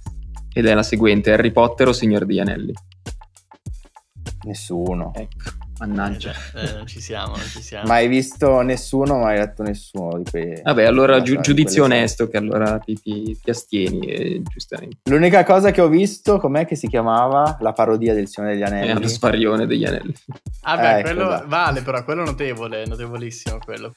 ed 0.53 0.63
è 0.67 0.73
la 0.75 0.83
seguente. 0.83 1.33
Harry 1.33 1.49
Potter 1.49 1.87
o 1.87 1.91
Signor 1.91 2.27
di 2.27 2.39
Anelli? 2.39 2.71
Nessuno. 4.43 5.11
Ecco. 5.15 5.58
Mannaggia. 5.79 6.33
Eh, 6.55 6.61
eh, 6.61 6.73
non 6.73 6.87
ci 6.87 6.99
siamo, 6.99 7.37
non 7.37 7.45
ci 7.45 7.61
siamo. 7.61 7.87
Mai 7.87 8.09
visto 8.09 8.61
nessuno, 8.61 9.17
mai 9.17 9.37
letto 9.37 9.63
nessuno 9.63 10.17
di 10.17 10.29
quei... 10.29 10.61
Vabbè, 10.61 10.83
allora 10.83 11.21
giu- 11.21 11.39
giudizio 11.39 11.85
onesto 11.85 12.27
che 12.27 12.35
allora 12.35 12.77
ti, 12.79 12.99
ti, 13.01 13.37
ti 13.41 13.49
astieni, 13.49 13.99
eh, 14.07 14.41
giustamente. 14.43 14.97
L'unica 15.09 15.45
cosa 15.45 15.71
che 15.71 15.79
ho 15.79 15.87
visto, 15.87 16.37
com'è 16.37 16.65
che 16.65 16.75
si 16.75 16.87
chiamava? 16.87 17.57
La 17.61 17.71
parodia 17.71 18.13
del 18.13 18.27
Signore 18.27 18.53
degli 18.53 18.63
Anelli. 18.63 18.89
È 18.89 18.93
lo 18.93 19.07
sparione 19.07 19.65
degli 19.65 19.85
Anelli. 19.85 20.13
Vabbè, 20.63 20.85
ah, 20.85 20.97
ecco, 20.97 21.07
quello 21.07 21.27
da. 21.29 21.43
vale, 21.47 21.81
però 21.81 22.03
quello 22.03 22.25
notevole, 22.25 22.85
notevolissimo 22.85 23.59
quello. 23.63 23.93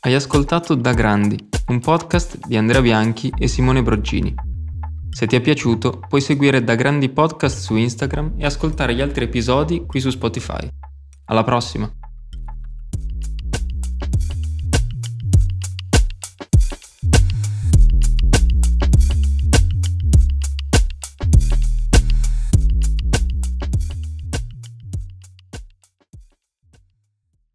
Hai 0.00 0.14
ascoltato 0.14 0.74
Da 0.74 0.92
Grandi, 0.92 1.48
un 1.68 1.78
podcast 1.78 2.38
di 2.46 2.56
Andrea 2.56 2.80
Bianchi 2.80 3.32
e 3.38 3.46
Simone 3.46 3.82
Broggini. 3.82 4.55
Se 5.16 5.26
ti 5.26 5.34
è 5.34 5.40
piaciuto, 5.40 6.00
puoi 6.10 6.20
seguire 6.20 6.62
Da 6.62 6.74
Grandi 6.74 7.08
Podcast 7.08 7.60
su 7.60 7.74
Instagram 7.74 8.34
e 8.36 8.44
ascoltare 8.44 8.94
gli 8.94 9.00
altri 9.00 9.24
episodi 9.24 9.86
qui 9.86 9.98
su 9.98 10.10
Spotify. 10.10 10.68
Alla 11.24 11.42
prossima! 11.42 11.90